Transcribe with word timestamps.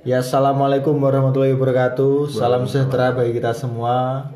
Ya, 0.00 0.24
assalamualaikum 0.24 0.96
warahmatullahi 0.96 1.52
wabarakatuh. 1.52 2.32
Salam 2.32 2.64
sejahtera 2.64 3.12
bagi 3.12 3.36
kita 3.36 3.52
semua. 3.52 4.28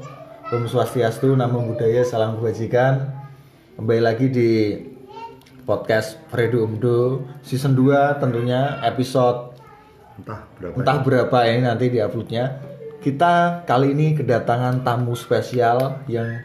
Om 0.52 0.68
Swastiastu, 0.68 1.32
Namo 1.32 1.64
Buddhaya, 1.64 2.04
salam 2.04 2.36
kebajikan. 2.36 3.08
Kembali 3.80 4.02
lagi 4.04 4.28
di 4.28 4.76
podcast 5.64 6.20
Fredo 6.28 6.68
Umdo 6.68 7.24
season 7.40 7.72
2 7.72 8.20
tentunya 8.20 8.76
episode 8.84 9.56
Entah 10.20 10.44
berapa. 10.60 10.74
entah 10.76 10.98
berapa 11.00 11.38
ini 11.48 11.64
nanti 11.64 11.88
di 11.88 11.98
uploadnya. 12.04 12.60
Kita 13.00 13.64
kali 13.64 13.96
ini 13.96 14.12
kedatangan 14.12 14.84
tamu 14.84 15.16
spesial 15.16 16.04
yang 16.12 16.44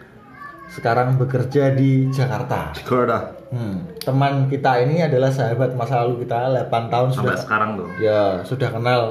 sekarang 0.71 1.20
bekerja 1.20 1.75
di 1.75 2.07
Jakarta. 2.07 2.71
Jakarta 2.71 3.38
Hmm, 3.50 3.89
teman 3.97 4.45
kita 4.45 4.86
ini 4.86 5.02
adalah 5.02 5.34
sahabat 5.34 5.73
masa 5.73 6.05
lalu 6.05 6.21
kita 6.21 6.54
8 6.70 6.93
tahun 6.93 7.09
sampai 7.18 7.34
sudah 7.34 7.41
sekarang 7.41 7.70
tuh. 7.81 7.89
Ya, 7.98 8.45
sudah 8.45 8.70
kenal 8.70 9.02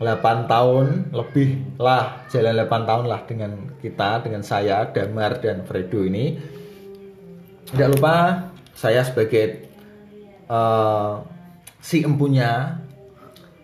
8 0.00 0.48
tahun 0.48 1.12
lebih 1.12 1.76
lah, 1.76 2.24
jalan 2.32 2.56
8 2.64 2.88
tahun 2.88 3.04
lah 3.04 3.20
dengan 3.28 3.52
kita, 3.84 4.24
dengan 4.24 4.40
saya, 4.40 4.88
Damar 4.88 5.44
dan 5.44 5.68
Fredo 5.68 6.00
ini. 6.00 6.40
Tidak 7.68 7.88
lupa 7.92 8.48
saya 8.72 9.04
sebagai 9.04 9.68
eh, 10.48 11.14
si 11.84 12.00
empunya 12.00 12.80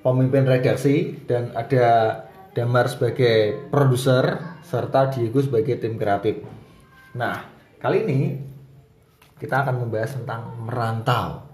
pemimpin 0.05 0.45
redaksi 0.45 1.17
dan 1.25 1.49
ada 1.57 2.21
Damar 2.53 2.93
sebagai 2.93 3.73
produser 3.73 4.61
serta 4.61 5.17
Diego 5.17 5.41
sebagai 5.41 5.81
tim 5.81 5.97
kreatif. 5.97 6.45
Nah, 7.17 7.49
kali 7.81 8.05
ini 8.05 8.21
kita 9.45 9.61
akan 9.61 9.85
membahas 9.85 10.17
tentang 10.17 10.57
merantau. 10.65 11.45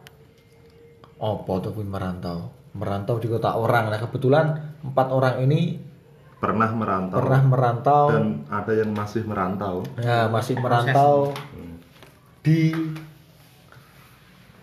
Apa 1.18 1.52
tuh 1.58 1.74
merantau? 1.82 2.54
Merantau 2.70 3.18
di 3.18 3.26
kota 3.26 3.58
orang. 3.58 3.90
Nah, 3.90 3.98
kebetulan 3.98 4.46
empat 4.86 5.10
orang 5.10 5.42
ini 5.42 5.90
Pernah 6.40 6.72
merantau 6.72 7.20
pernah 7.20 7.42
merantau, 7.44 8.04
dan 8.16 8.48
ada 8.48 8.72
yang 8.72 8.96
masih 8.96 9.28
merantau. 9.28 9.84
ya 10.00 10.24
masih 10.32 10.56
merantau 10.56 11.36
di 12.40 12.72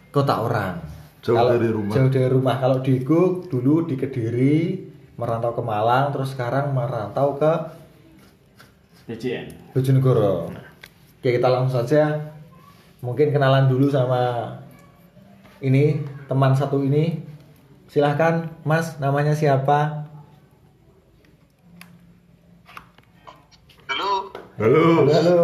kota 0.09 0.41
orang. 0.41 0.81
Jauh 1.21 1.37
Kalau- 1.37 1.53
dari 1.53 1.69
rumah. 1.69 1.93
Jauh 1.93 2.09
dari 2.09 2.29
rumah. 2.33 2.55
Kalau 2.57 2.81
Diego 2.81 3.45
dulu 3.45 3.85
di 3.85 3.93
Kediri, 3.93 4.57
merantau 5.21 5.53
ke 5.53 5.61
Malang, 5.61 6.09
terus 6.09 6.33
sekarang 6.33 6.73
merantau 6.73 7.37
ke 7.37 7.51
BCN. 9.05 9.77
Bojonegoro. 9.77 10.49
Oke, 11.21 11.29
kita 11.29 11.45
langsung 11.45 11.85
saja. 11.85 12.33
Mungkin 12.97 13.29
kenalan 13.29 13.69
dulu 13.69 13.93
sama 13.93 14.57
ini 15.61 16.01
teman 16.25 16.57
satu 16.57 16.81
ini. 16.81 17.21
Silahkan, 17.87 18.49
Mas. 18.65 18.97
Namanya 18.97 19.37
siapa? 19.37 20.09
Halo, 23.87 24.33
Halo. 24.59 24.85
Halo. 25.07 25.13
halo. 25.13 25.41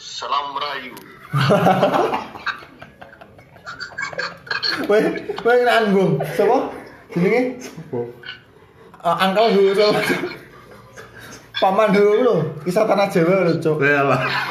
salam 0.00 0.52
merayu. 0.52 0.92
Weh, 4.90 5.04
weh 5.44 5.58
nanggung. 5.62 6.18
Siapa? 6.34 6.72
Jenenge? 7.14 7.62
Uh, 9.00 9.16
angkel 9.22 9.54
dulu 9.54 9.70
siapa? 9.76 10.00
Paman 11.60 11.92
dulu 11.92 12.12
lho. 12.24 12.34
Kisah 12.64 12.88
tanah 12.88 13.06
Jawa 13.12 13.46
lho, 13.46 13.60
Cuk. 13.60 13.84
Ya 13.84 14.02
lah. 14.02 14.49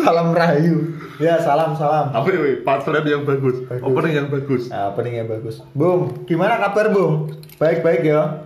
Salam 0.00 0.32
rahayu. 0.32 0.96
Ya, 1.20 1.36
salam 1.36 1.76
salam. 1.76 2.08
Apa 2.16 2.28
ini? 2.32 2.64
Punchline 2.64 3.04
yang 3.04 3.22
bagus. 3.28 3.56
Bagus. 3.68 3.84
Opening 3.84 4.14
yang 4.16 4.28
bagus. 4.32 4.62
Nah, 4.72 4.92
openingnya 4.96 5.24
bagus. 5.28 5.60
Bung, 5.76 6.24
gimana 6.24 6.56
kabar, 6.56 6.88
Bung? 6.88 7.28
Baik-baik 7.60 8.08
ya. 8.08 8.40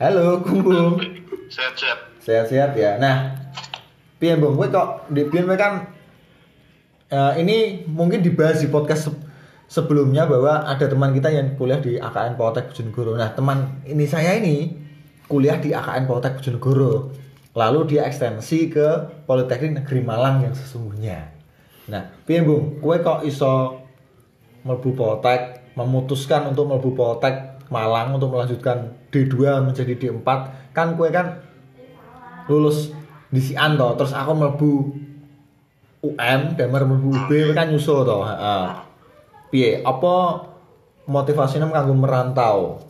Halo, 0.00 0.40
Kum 0.42 0.64
Bung. 0.64 0.96
Sehat-sehat. 1.52 1.98
Sehat-sehat 2.24 2.72
ya. 2.74 2.98
Nah, 2.98 3.36
piye 4.18 4.34
Bung? 4.34 4.58
Kowe 4.58 4.66
kok 4.66 5.06
di 5.12 5.28
piye 5.28 5.44
kan 5.54 5.92
eh, 7.12 7.32
ini 7.38 7.84
mungkin 7.86 8.24
dibahas 8.24 8.64
di 8.64 8.72
podcast 8.72 9.12
se- 9.12 9.22
sebelumnya 9.70 10.24
bahwa 10.26 10.66
ada 10.66 10.88
teman 10.88 11.12
kita 11.14 11.30
yang 11.30 11.54
kuliah 11.54 11.78
di 11.78 12.00
AKN 12.00 12.34
Poltek 12.34 12.72
Bojonegoro. 12.72 13.14
Nah, 13.14 13.30
teman 13.36 13.84
ini 13.86 14.08
saya 14.08 14.34
ini 14.40 14.79
kuliah 15.30 15.62
di 15.62 15.70
AKN 15.70 16.10
Poltek 16.10 16.42
Bojonegoro. 16.42 17.14
Lalu 17.54 17.94
dia 17.94 18.10
ekstensi 18.10 18.66
ke 18.66 19.22
Politeknik 19.26 19.82
Negeri 19.82 20.02
Malang 20.02 20.42
yang 20.42 20.54
sesungguhnya. 20.54 21.30
Nah, 21.86 22.02
piye 22.26 22.42
Bung? 22.42 22.82
Kowe 22.82 22.98
kok 22.98 23.22
iso 23.22 23.78
mlebu 24.66 24.90
Poltek, 24.98 25.74
memutuskan 25.78 26.50
untuk 26.50 26.66
mlebu 26.66 26.90
Poltek 26.98 27.62
Malang 27.70 28.18
untuk 28.18 28.34
melanjutkan 28.34 28.98
D2 29.14 29.62
menjadi 29.62 29.94
D4. 29.94 30.28
Kan 30.74 30.98
kue 30.98 31.14
kan 31.14 31.38
lulus 32.50 32.90
di 33.30 33.38
Sian 33.38 33.78
toh, 33.78 33.94
terus 33.94 34.10
aku 34.10 34.34
mlebu 34.34 34.72
UM, 36.02 36.40
Damar 36.58 36.82
mlebu 36.82 37.08
UB 37.14 37.30
kan 37.54 37.70
nyusul 37.70 38.02
toh, 38.02 38.26
heeh. 38.26 38.66
Piye? 39.50 39.70
Apa 39.86 40.46
motivasinya 41.06 41.70
kanggo 41.70 41.94
merantau? 41.94 42.89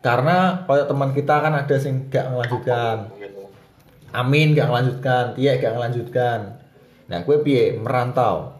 Karena 0.00 0.64
kayak 0.64 0.88
teman 0.88 1.12
kita 1.12 1.34
kan 1.44 1.52
ada 1.52 1.76
sing 1.76 2.08
gak 2.08 2.32
melanjutkan. 2.32 3.12
Amin 4.16 4.56
gak 4.56 4.72
melanjutkan, 4.72 5.36
Tia 5.36 5.60
gak 5.60 5.76
melanjutkan. 5.76 6.56
Nah, 7.12 7.18
gue 7.20 7.36
piye 7.44 7.76
merantau? 7.76 8.56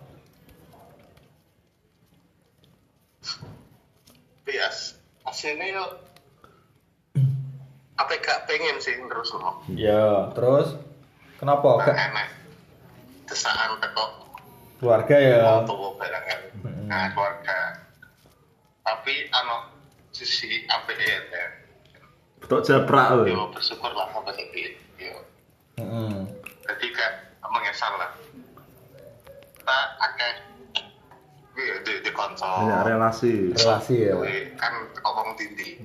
Bias. 4.45 5.01
Yo 5.41 5.85
apa 8.01 8.17
gak 8.17 8.49
pengen 8.49 8.77
sih 8.81 8.97
terus 8.97 9.31
no. 9.37 9.61
Ya, 9.73 10.33
terus 10.33 10.77
kenapa? 11.37 11.81
Nah, 11.81 11.87
Gak 11.89 12.01
enak. 12.01 12.29
Desaan 13.29 13.81
teko 13.81 14.05
keluarga 14.81 15.17
ya. 15.21 15.65
Nah, 16.89 17.13
keluarga. 17.13 17.59
Tapi 18.81 19.29
ano 19.33 19.80
sisi 20.21 20.69
apa 20.69 20.93
ya? 20.93 21.19
Betok 22.45 22.61
japrak 22.61 23.09
loh. 23.17 23.25
Yo 23.25 23.49
bersyukur 23.49 23.89
lah 23.97 24.13
sampai 24.13 24.37
ini. 24.37 24.77
Yo. 25.01 25.17
Heeh. 25.81 26.29
Jadi 26.69 26.85
gak 26.93 27.13
mengesal 27.49 27.93
lah. 27.97 28.11
Kita 29.57 29.79
akeh 29.97 30.33
gue 31.57 31.81
di, 31.85 31.93
di 32.05 32.11
konsol. 32.13 32.69
Banyak 32.69 32.85
relasi. 32.85 33.57
Relasi 33.57 33.97
ya. 34.13 34.15
Kan 34.61 34.73
ngomong 35.01 35.41
tindi. 35.41 35.81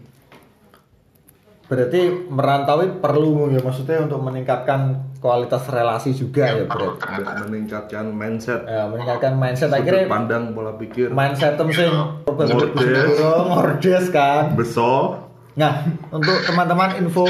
Berarti 1.65 2.01
merantaui 2.29 3.01
perlu 3.01 3.49
ya 3.49 3.57
maksudnya 3.57 4.05
untuk 4.05 4.21
meningkatkan 4.21 5.01
kualitas 5.17 5.65
relasi 5.65 6.13
juga 6.13 6.45
ya, 6.45 6.61
berarti. 6.63 7.01
ternyata. 7.01 7.41
Meningkatkan 7.43 8.05
mindset. 8.07 8.61
Ya, 8.63 8.85
meningkatkan 8.85 9.33
mindset 9.33 9.69
Sudut 9.69 9.81
akhirnya 9.81 10.05
pandang 10.05 10.43
pola 10.53 10.77
pikir. 10.77 11.09
mindset 11.09 11.57
sing 11.73 11.89
Mordes. 12.21 13.09
mordes 13.49 14.05
kan. 14.09 14.53
Beso. 14.53 15.25
Nah, 15.55 15.81
untuk 16.11 16.37
teman-teman 16.43 16.99
info 16.99 17.25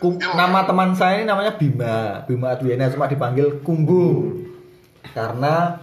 kum- 0.00 0.18
nama 0.32 0.64
teman 0.64 0.90
saya 0.92 1.20
ini 1.20 1.28
namanya 1.28 1.54
Bima, 1.54 2.24
Bima 2.24 2.56
Adwiana 2.56 2.90
cuma 2.90 3.06
dipanggil 3.06 3.62
Kumbu. 3.62 4.34
Karena 5.12 5.78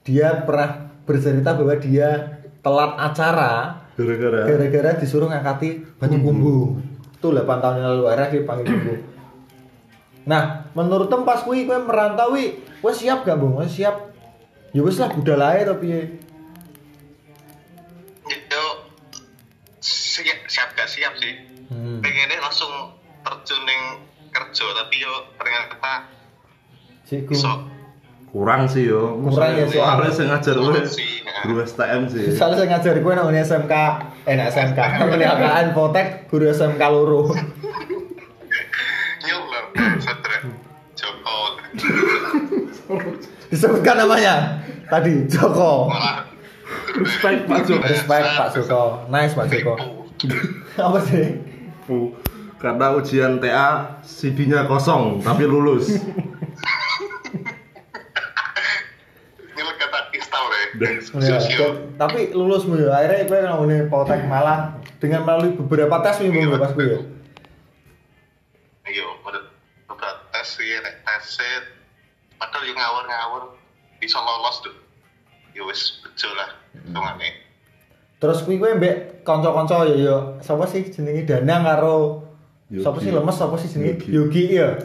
dia 0.00 0.46
pernah 0.46 0.70
bercerita 1.02 1.52
bahwa 1.52 1.74
dia 1.76 2.40
telat 2.58 2.92
acara 2.96 3.82
Gara-gara. 3.94 4.44
gara-gara 4.44 4.90
disuruh 4.94 5.26
ngangkati 5.26 5.98
banyu 5.98 6.18
kumbu. 6.20 6.56
Itu 7.16 7.32
8 7.32 7.48
tahun 7.48 7.74
yang 7.80 7.86
lalu 7.96 8.04
akhirnya 8.12 8.34
dipanggil 8.36 8.66
kumbu. 8.68 8.94
Nah, 10.26 10.42
menurut 10.74 11.08
tem 11.08 11.22
pas 11.22 11.40
kuwi 11.40 11.64
kowe 11.64 11.78
merantau 11.80 12.36
kowe 12.82 12.92
siap 12.92 13.24
gak, 13.24 13.38
Bung? 13.38 13.56
Kowe 13.56 13.66
siap? 13.66 14.12
Ya 14.74 14.84
wis 14.84 15.00
lah 15.00 15.08
budal 15.08 15.40
to 15.64 15.74
piye? 15.80 16.20
itu 18.26 18.62
siap 19.80 20.38
siap 20.50 20.68
gak 20.74 20.90
siap 20.90 21.14
sih 21.16 21.34
Hmm. 21.66 21.98
pengennya 21.98 22.38
langsung 22.38 22.70
terjun 23.26 23.66
kerja 24.30 24.66
tapi 24.70 25.02
yo 25.02 25.10
ternyata 25.34 26.06
Siku. 27.02 27.34
iso 27.34 27.52
Kurang 28.36 28.68
sih 28.68 28.84
yo. 28.84 29.16
Kurang 29.24 29.56
ya, 29.56 29.64
sih. 29.64 29.80
Soalnya 29.80 30.10
saya 30.12 30.26
ngajar 30.36 30.54
gue. 30.60 30.80
Sih. 30.84 31.24
Guru 31.48 31.64
STM 31.64 32.02
sih. 32.12 32.36
Soalnya 32.36 32.56
saya 32.60 32.68
ngajar 32.76 32.94
gue 33.00 33.12
namanya 33.16 33.40
SMK, 33.48 33.72
eh 34.28 34.34
nah 34.36 34.46
SMK, 34.52 34.78
AKN 35.16 35.68
Potek, 35.72 36.28
guru 36.28 36.52
SMK 36.52 36.82
satre 40.00 40.36
Joko 40.96 41.36
Disebutkan 43.52 43.96
namanya 44.04 44.64
tadi 44.88 45.26
Joko. 45.30 45.90
Respect 46.96 47.40
Pak 47.46 47.60
Joko. 47.68 47.84
Respect 47.84 48.26
Pak 48.36 48.48
Joko, 48.56 48.82
nice 49.12 49.32
Pak 49.36 49.46
Joko. 49.52 49.74
Apa 50.80 50.98
sih? 51.04 51.40
Bu, 51.86 52.12
Karena 52.56 52.96
ujian 52.96 53.36
TA 53.36 54.00
CD-nya 54.00 54.64
kosong 54.64 55.20
tapi 55.20 55.44
lulus. 55.44 55.92
nyul 59.56 59.72
kata 59.76 60.08
kristal 60.12 60.44
deh 60.52 60.64
Ya, 60.76 61.68
tapi 61.96 62.30
lulus 62.36 62.68
mu 62.68 62.76
ya. 62.76 62.92
Akhirnya 62.92 63.24
gue 63.24 63.38
ngomongin 63.48 63.88
Poltek 63.88 64.24
Malang 64.28 64.78
dengan 65.00 65.24
melalui 65.24 65.56
beberapa 65.56 66.00
tes 66.04 66.20
nih 66.20 66.30
bung 66.32 66.56
pas 66.60 66.72
gue 66.72 66.86
ya. 66.86 67.00
Iya, 68.86 69.04
udah 69.24 69.42
tes 70.30 70.48
ya, 70.62 70.78
nek 70.84 71.02
tes 71.02 71.40
padahal 72.36 72.62
yang 72.68 72.76
ngawur-ngawur 72.76 73.42
bisa 73.98 74.20
lolos 74.20 74.60
tuh. 74.60 74.76
Ya 75.56 75.64
wis 75.64 76.04
bejo 76.04 76.28
lah, 76.36 76.52
hitungane. 76.76 77.28
Terus 78.20 78.44
gue 78.44 78.56
gue 78.60 78.70
mbek 78.76 79.24
kanca-kanca 79.24 79.88
ya 79.88 79.96
ya 79.96 80.16
sapa 80.40 80.64
sih 80.68 80.88
jenenge 80.88 81.24
Danang 81.28 81.64
karo 81.64 82.24
Yogi. 82.68 82.84
sapa 82.84 82.98
sih 83.00 83.12
lemes 83.12 83.36
sapa 83.36 83.56
sih 83.56 83.68
jenenge 83.72 84.04
Yogi. 84.08 84.56
Ya. 84.56 84.76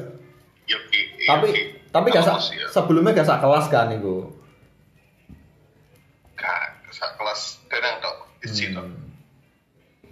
Yogi, 0.68 1.02
Tapi 1.28 1.48
Yogi. 1.52 1.64
tapi 1.92 2.08
gak 2.16 2.24
sak 2.24 2.40
Lolos, 2.40 2.48
ya. 2.56 2.66
sebelumnya 2.72 3.12
gak 3.12 3.28
sak 3.28 3.40
kelas 3.44 3.66
kan 3.68 3.92
niku. 3.92 4.32
Isi 8.52 8.76
tok. 8.76 8.86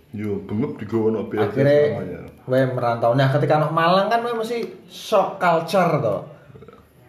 Yo, 0.09 0.41
bengep 0.41 0.79
digawa 0.79 1.07
no 1.11 1.19
Akhirnya 1.27 1.93
namanya. 1.93 2.19
gue 2.49 2.61
merantau. 2.73 3.13
Nah, 3.13 3.29
ketika 3.29 3.61
anak 3.61 3.69
Malang 3.69 4.09
kan 4.09 4.25
gue 4.25 4.33
mesti 4.33 4.57
shock 4.87 5.37
culture 5.37 6.01
to. 6.01 6.17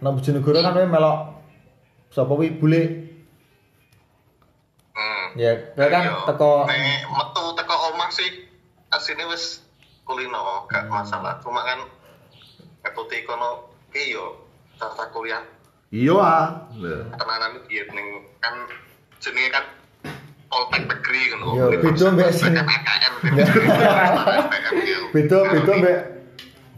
Nah, 0.01 0.11
Bojonegoro 0.11 0.59
kan 0.59 0.75
gue 0.75 0.85
melok 0.85 1.19
sapa 2.11 2.35
wi 2.35 2.51
bule 2.51 2.83
Hmm. 4.91 5.39
ya 5.39 5.55
gue 5.73 5.87
kan 5.87 6.03
Ayo, 6.05 6.27
teko 6.27 6.67
nek 6.67 7.07
metu 7.07 7.45
teko 7.55 7.75
omah 7.89 8.11
sih 8.11 8.51
asine 8.91 9.23
wis 9.25 9.63
kulino 10.03 10.67
gak 10.67 10.85
Hmm. 10.85 10.93
masalah 10.93 11.39
cuma 11.41 11.63
kan 11.63 11.79
ngetuti 12.83 13.23
kono 13.23 13.71
ki 13.89 14.13
yo 14.13 14.45
tata 14.77 15.09
kuliah 15.09 15.41
Iya 15.89 16.15
ah. 16.15 16.47
Tenanan 17.15 17.63
piye 17.65 17.83
ning 17.89 18.09
kan 18.39 18.55
jenenge 19.19 19.51
kan 19.51 19.65
Poltek 20.51 20.83
Negeri 20.85 21.23
kan 21.31 21.39
Yo, 21.55 21.67
beda 21.73 22.07
mbek 22.11 22.29
sing- 22.31 22.59
AKM 22.59 23.15
beda 25.11 25.39
beda 25.47 25.73
mbek 25.77 25.99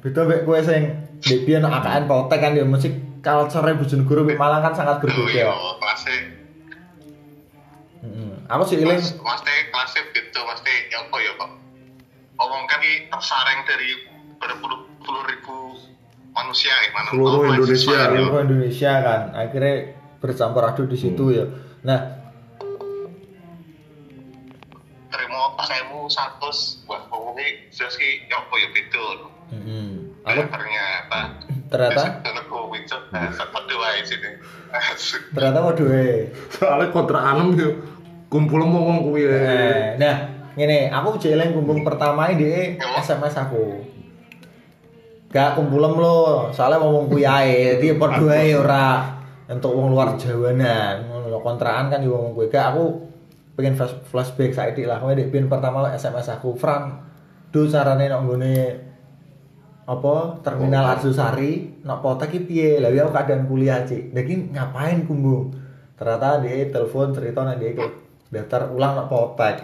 beda 0.02 0.20
mbek 0.22 0.40
kowe 0.44 0.60
sing 0.60 0.82
ndek 1.18 1.40
biyen 1.42 1.64
AKN 1.64 2.04
Poltek 2.04 2.38
kan 2.38 2.52
ya 2.52 2.64
mesti 2.64 2.88
culture 3.18 3.72
Bojonegoro 3.72 4.20
mbek 4.22 4.36
Malang 4.36 4.60
kan 4.62 4.74
sangat 4.74 5.00
Yo, 5.00 5.08
berbeda. 5.08 5.52
kelasnya 5.80 6.16
Heeh. 8.02 8.32
Aku 8.50 8.62
sih 8.66 8.76
eling 8.76 8.98
teh 8.98 9.58
kelasnya 9.70 10.02
mas 10.42 10.60
teh 10.60 10.78
ya 10.90 10.98
apa 11.00 11.16
ya 11.16 11.32
kok? 11.32 11.50
Omong 12.34 12.66
kan 12.66 12.82
ini 12.82 13.06
tersaring 13.06 13.62
dari 13.62 13.88
berpuluh 14.36 14.82
ribu 15.24 15.78
manusia 16.34 16.74
ya, 16.74 16.90
mana? 16.90 17.08
Seluruh 17.14 17.38
Oh, 17.38 17.46
Indonesia, 17.46 17.94
ya. 17.94 18.10
seluruh 18.10 18.40
Indonesia 18.42 18.92
kan 18.98 19.20
akhirnya 19.30 19.74
bercampur 20.18 20.62
aduk 20.66 20.90
di 20.90 20.98
situ 20.98 21.24
ya. 21.30 21.44
Nah, 21.86 22.21
satu, 26.12 26.52
wah 26.84 27.00
ngomongnya 27.08 27.72
jelas 27.72 27.96
ki 27.96 28.28
ya 28.28 28.44
apa 28.44 28.54
ya 28.60 28.68
beda. 28.70 29.06
ternyata. 30.52 31.20
ternyata 31.72 32.28
Aku 32.44 32.68
itu 32.76 32.96
sempat 33.32 33.62
dua 33.64 33.96
di 33.96 34.04
sini. 34.04 34.30
ternyata 35.34 35.58
waduh 35.64 35.88
eh. 35.88 36.28
Soalnya 36.52 36.92
kontrakan 36.92 37.56
yo 37.56 37.80
kumpul 38.28 38.60
ngomong 38.64 39.08
kuwi. 39.08 39.24
Eh, 39.28 39.96
Nah, 39.96 40.16
ngene, 40.56 40.88
aku 40.92 41.16
jeling 41.20 41.52
kumpul 41.52 41.80
pertama 41.84 42.32
di 42.32 42.76
SMS 42.80 43.36
aku. 43.36 43.84
Gak 45.32 45.56
kumpulem 45.56 45.96
lo, 45.96 46.52
soalnya 46.52 46.80
ngomong 46.80 47.08
kuwi 47.08 47.24
ae, 47.24 47.80
dia 47.80 47.96
padha 47.96 48.36
ae 48.36 48.52
ora 48.52 49.16
untuk 49.48 49.72
wong 49.72 49.92
luar 49.96 50.20
Jawanan. 50.20 51.08
Ngono 51.08 51.32
lho, 51.32 51.40
kontrakan 51.40 51.88
kan 51.88 52.04
yo 52.04 52.16
ngomong 52.16 52.32
kuwi. 52.36 52.52
Gak 52.52 52.76
aku 52.76 52.84
pengen 53.54 53.74
flash- 53.76 54.00
flashback 54.08 54.52
saiki 54.56 54.88
lah. 54.88 55.00
Kowe 55.00 55.12
pin 55.12 55.46
pertama 55.48 55.84
SMS 55.92 56.28
aku, 56.32 56.56
Fran, 56.56 57.02
do 57.52 57.68
carane 57.68 58.08
nok 58.08 58.20
nggone 58.24 58.56
apa 59.82 60.14
terminal 60.46 60.86
Arjosari 60.94 61.82
nok 61.82 62.00
potek 62.00 62.32
iki 62.32 62.40
piye? 62.48 62.70
Lah 62.80 62.88
ya 62.94 63.04
aku 63.04 63.12
keadaan 63.12 63.44
kuliah, 63.50 63.82
Cik. 63.84 64.14
Lah 64.14 64.22
iki 64.22 64.34
ngapain 64.54 65.04
kumbung? 65.04 65.52
Ternyata 65.98 66.40
dia 66.42 66.70
telepon 66.70 67.12
cerita 67.12 67.44
nek 67.44 67.56
dia 67.60 67.76
daftar 68.32 68.72
ulang 68.72 68.92
nok 68.98 69.08
potek. 69.10 69.56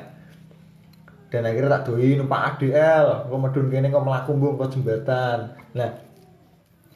Dan 1.28 1.44
akhirnya 1.44 1.80
tak 1.80 1.92
doi 1.92 2.16
numpak 2.16 2.56
ADL, 2.56 3.28
kok 3.28 3.36
medun 3.36 3.68
kene 3.68 3.92
kok 3.92 4.00
melaku 4.00 4.32
mbung 4.32 4.56
kok 4.56 4.72
jembatan. 4.72 5.52
Nah, 5.76 5.92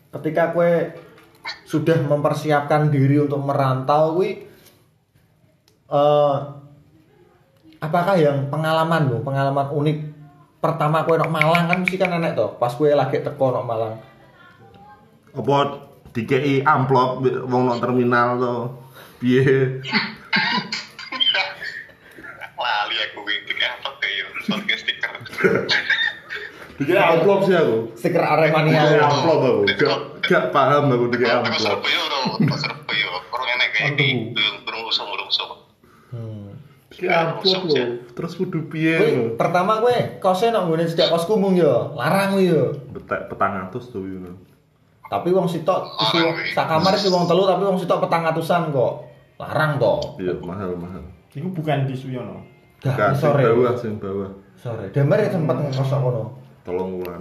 ketika 0.08 0.56
kue 0.56 0.88
sudah 1.68 2.00
mempersiapkan 2.00 2.88
diri 2.88 3.20
untuk 3.20 3.44
merantau 3.44 4.16
kuwi 4.16 4.46
eh 5.92 6.36
apakah 7.82 8.14
yang 8.14 8.46
pengalaman 8.46 9.10
bu 9.10 9.16
pengalaman 9.26 9.66
unik 9.74 9.98
pertama 10.62 11.02
kue 11.02 11.18
nok 11.18 11.34
Malang 11.34 11.66
kan 11.66 11.82
mesti 11.82 11.98
kan 11.98 12.14
enek 12.14 12.38
toh 12.38 12.54
pas 12.54 12.70
kue 12.70 12.94
lagi 12.94 13.18
teko 13.18 13.50
nok 13.50 13.66
Malang 13.66 13.94
Apa 15.32 15.88
dikei 16.12 16.60
amplop 16.60 17.24
wong 17.24 17.62
nang 17.64 17.80
terminal 17.80 18.36
to. 18.36 18.54
Piye? 19.16 19.80
Lali 22.60 22.96
aku 23.00 23.18
wintik 23.24 23.58
apa 23.64 23.88
kayak 23.96 24.26
soalnya 24.44 24.76
stiker. 24.76 25.12
Dikei 26.76 27.00
amplop 27.00 27.48
sih 27.48 27.56
aku. 27.56 27.96
stiker 27.96 28.20
Dikei 28.20 28.28
Aremania 28.28 29.08
amplop 29.08 29.40
aku. 29.40 29.62
Gak 29.72 29.98
gak 30.28 30.44
paham 30.52 30.92
aku 30.92 31.04
dikei 31.16 31.32
amplop. 31.32 31.80
Surabaya 31.80 31.98
ora, 32.04 32.18
teko 32.44 32.56
Surabaya. 32.60 33.08
Orang 33.32 33.48
enek 33.56 33.68
kayak 33.72 33.88
Aduh. 33.96 34.04
ini, 34.04 34.36
belum 34.36 34.56
belum 34.68 34.80
usah 34.92 35.04
belum 35.08 35.26
usah. 35.32 35.46
hmm. 36.12 36.48
Dikei 37.02 37.10
amplop 37.10 37.62
lho. 37.66 37.84
Terus 38.14 38.32
kudu 38.34 38.70
piye 38.70 38.94
pertama 39.34 39.82
kue 39.82 40.16
kosnya 40.16 40.54
nok 40.54 40.70
nggone 40.70 40.84
sejak 40.86 41.10
kos 41.10 41.26
kumung 41.26 41.58
yo 41.58 41.90
larang 41.92 42.38
yo 42.38 42.70
Betek 42.90 43.26
petang 43.26 43.66
atus 43.66 43.90
tuh 43.90 44.06
yo. 44.06 44.30
tapi 45.04 45.28
wong 45.28 45.44
sitok 45.44 45.92
isi 46.00 46.24
sak 46.54 46.64
kamar 46.64 46.96
isi 46.96 47.10
wong 47.10 47.28
telu 47.28 47.44
tapi 47.44 47.60
wong 47.62 47.76
sitok 47.76 48.00
petang 48.00 48.24
atusan 48.24 48.72
kok 48.72 49.04
larang 49.36 49.76
toh 49.76 50.16
Iya, 50.16 50.32
mahal 50.40 50.72
mahal. 50.72 51.04
Iku 51.28 51.52
bukan 51.52 51.84
di 51.84 51.92
Suyono. 51.92 52.40
dah 52.80 52.94
Gak 52.94 53.10
sing 53.14 53.28
sore 53.28 53.42
bawah 53.44 53.74
sing 53.76 53.92
bawah. 53.98 54.30
sore 54.56 54.88
damar 54.88 55.20
ya 55.20 55.28
sempat 55.28 55.58
kono 55.68 56.38
Tolong 56.62 56.96
wulan. 56.96 57.20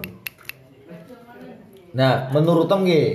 nah 1.92 2.32
menurut 2.32 2.72
tem 2.72 2.88
nggih 2.88 3.08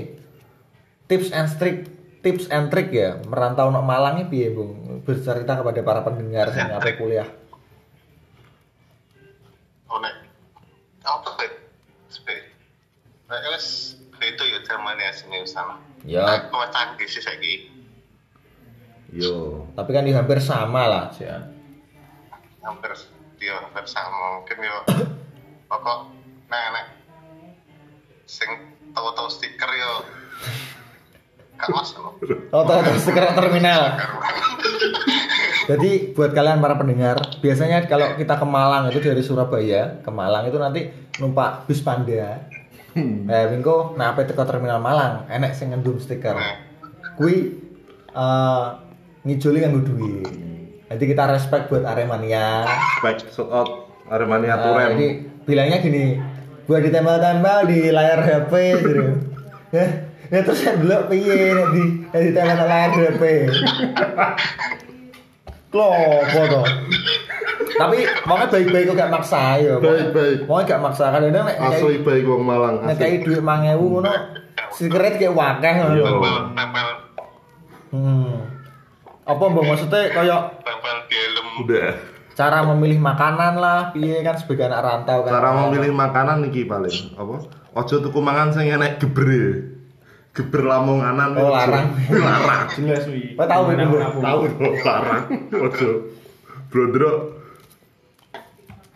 tips 1.09 1.33
and 1.33 1.49
trick 1.57 1.89
tips 2.27 2.51
and 2.51 2.75
trick 2.75 2.91
ya 2.91 3.23
merantau 3.31 3.71
nok 3.71 3.87
Malang 3.87 4.19
ini 4.19 4.27
piye 4.27 4.51
Bung 4.51 4.99
bercerita 5.07 5.63
kepada 5.63 5.79
para 5.87 6.03
pendengar 6.03 6.51
sing 6.51 6.67
apa 6.67 6.91
kuliah 6.99 7.31
Oh 9.87 10.03
nek 10.03 10.19
apa 11.07 11.31
sih? 11.39 11.51
Sepe. 12.11 12.35
Nek 13.31 13.39
wis 13.55 13.95
itu 14.19 14.43
ya 14.51 14.59
ya 14.59 15.11
sih 15.15 15.31
saiki. 17.23 17.71
Yo. 19.15 19.63
tapi 19.79 19.95
kan 19.95 20.03
ya 20.03 20.19
hampir 20.19 20.43
sama 20.43 20.91
lah 20.91 21.15
sih 21.15 21.31
ya. 21.31 21.39
Hampir 22.67 22.91
dia 23.39 23.63
hampir 23.63 23.87
sama 23.87 24.43
mungkin 24.43 24.59
yo. 24.59 24.83
Pokok 25.71 26.11
nek 26.51 26.65
nek 26.75 26.87
sing 28.27 28.51
tahu-tahu 28.91 29.31
stiker 29.31 29.71
yo. 29.71 30.03
Gak 31.57 31.69
mas 31.73 31.91
no. 31.97 32.13
oh 32.53 32.63
tahu 32.65 32.79
tahu 32.85 32.97
stiker 33.01 33.33
terminal 33.33 33.97
Jadi 35.67 36.15
buat 36.15 36.31
kalian 36.31 36.63
para 36.63 36.79
pendengar, 36.79 37.19
biasanya 37.43 37.91
kalau 37.91 38.15
kita 38.15 38.39
ke 38.39 38.47
Malang 38.47 38.87
itu 38.87 39.03
dari 39.03 39.19
Surabaya 39.19 39.99
ke 39.99 40.11
Malang 40.15 40.47
itu 40.47 40.55
nanti 40.63 40.87
numpak 41.19 41.67
bus 41.67 41.83
Panda. 41.83 42.47
Eh, 42.95 43.45
Wingko, 43.51 43.99
nah 43.99 44.15
apa 44.15 44.23
teko 44.23 44.47
terminal 44.47 44.79
Malang, 44.79 45.27
enek 45.27 45.59
sing 45.59 45.75
ngendum 45.75 45.99
stiker. 45.99 46.39
Kui 47.19 47.59
eh 48.15 48.67
ngijoli 49.27 49.59
nganggo 49.59 49.83
duit. 49.83 50.31
Jadi 50.87 51.03
kita 51.03 51.35
respect 51.35 51.67
buat 51.67 51.83
Aremania. 51.83 52.63
Spek 53.03 53.27
shout 53.35 53.51
out 53.51 53.91
Aremania 54.07 54.55
Nah, 54.55 54.71
Turem. 54.71 54.89
jadi 54.95 55.09
bilangnya 55.43 55.83
gini, 55.83 56.15
gua 56.65 56.79
ditempel-tempel 56.79 57.59
di 57.67 57.91
layar 57.91 58.23
HP 58.23 58.53
gitu. 58.87 59.07
Ya, 60.27 60.39
ya 60.39 60.41
terus 60.43 60.61
yang 60.67 60.77
dulu 60.83 60.97
piye 61.11 61.55
nek 61.55 61.69
di 61.71 61.83
nek 62.11 62.21
ditempel 62.27 62.57
di 62.57 62.67
layar 62.67 62.91
HP. 62.91 63.23
Klopo 65.71 66.41
to. 66.47 66.63
Tapi 67.77 67.99
pokoknya 68.25 68.47
baik-baik 68.49 68.85
kok 68.89 68.97
gak 68.97 69.13
maksa 69.13 69.43
ya. 69.61 69.75
Baik-baik. 69.77 70.49
Pokoknya 70.49 70.69
gak 70.71 70.83
maksa 70.83 71.05
kan 71.13 71.23
ini 71.23 71.39
nek 71.39 71.57
Asli 71.61 72.01
baik 72.01 72.25
wong 72.25 72.43
Malang. 72.43 72.75
nek 72.87 72.97
kayak 72.97 73.23
duit 73.27 73.43
5000 73.45 73.77
ngono. 73.77 74.13
Sikret 74.73 75.15
kayak 75.21 75.37
wakeh 75.37 75.73
ngono. 75.79 75.95
Iya. 75.95 76.05
Tempel 76.07 76.37
tempel 76.57 76.89
Hmm. 77.87 78.51
Apa 79.23 79.45
mbak 79.47 79.63
maksudnya 79.63 80.11
kayak 80.11 80.41
tempel 80.67 80.97
di 81.07 81.15
helm. 81.15 81.47
Udah. 81.65 81.91
cara 82.37 82.61
memilih 82.69 83.01
makanan 83.01 83.57
lah, 83.57 83.97
piye 83.97 84.21
kan 84.21 84.37
sebagai 84.37 84.69
anak 84.69 84.85
rantau 84.85 85.25
kan. 85.25 85.41
Cara 85.41 85.51
memilih 85.57 85.89
makanan 85.97 86.45
iki 86.53 86.69
paling 86.69 87.17
apa? 87.17 87.49
Ojo 87.73 87.95
tuku 88.05 88.19
mangan 88.21 88.53
sing 88.53 88.69
enek 88.69 89.01
gebre. 89.01 89.76
Geber 90.37 90.69
lamonganan 90.69 91.33
Oh, 91.33 91.49
larang. 91.49 91.97
larang 92.29 92.69
Jelas 92.77 93.09
wi. 93.09 93.33
Kowe 93.33 93.49
tahu, 93.49 93.73
Wi, 93.73 93.89
Bung? 93.89 94.21
tahu 94.21 94.41
larang 94.85 95.23
ojo 95.57 95.89
brodro 96.69 97.13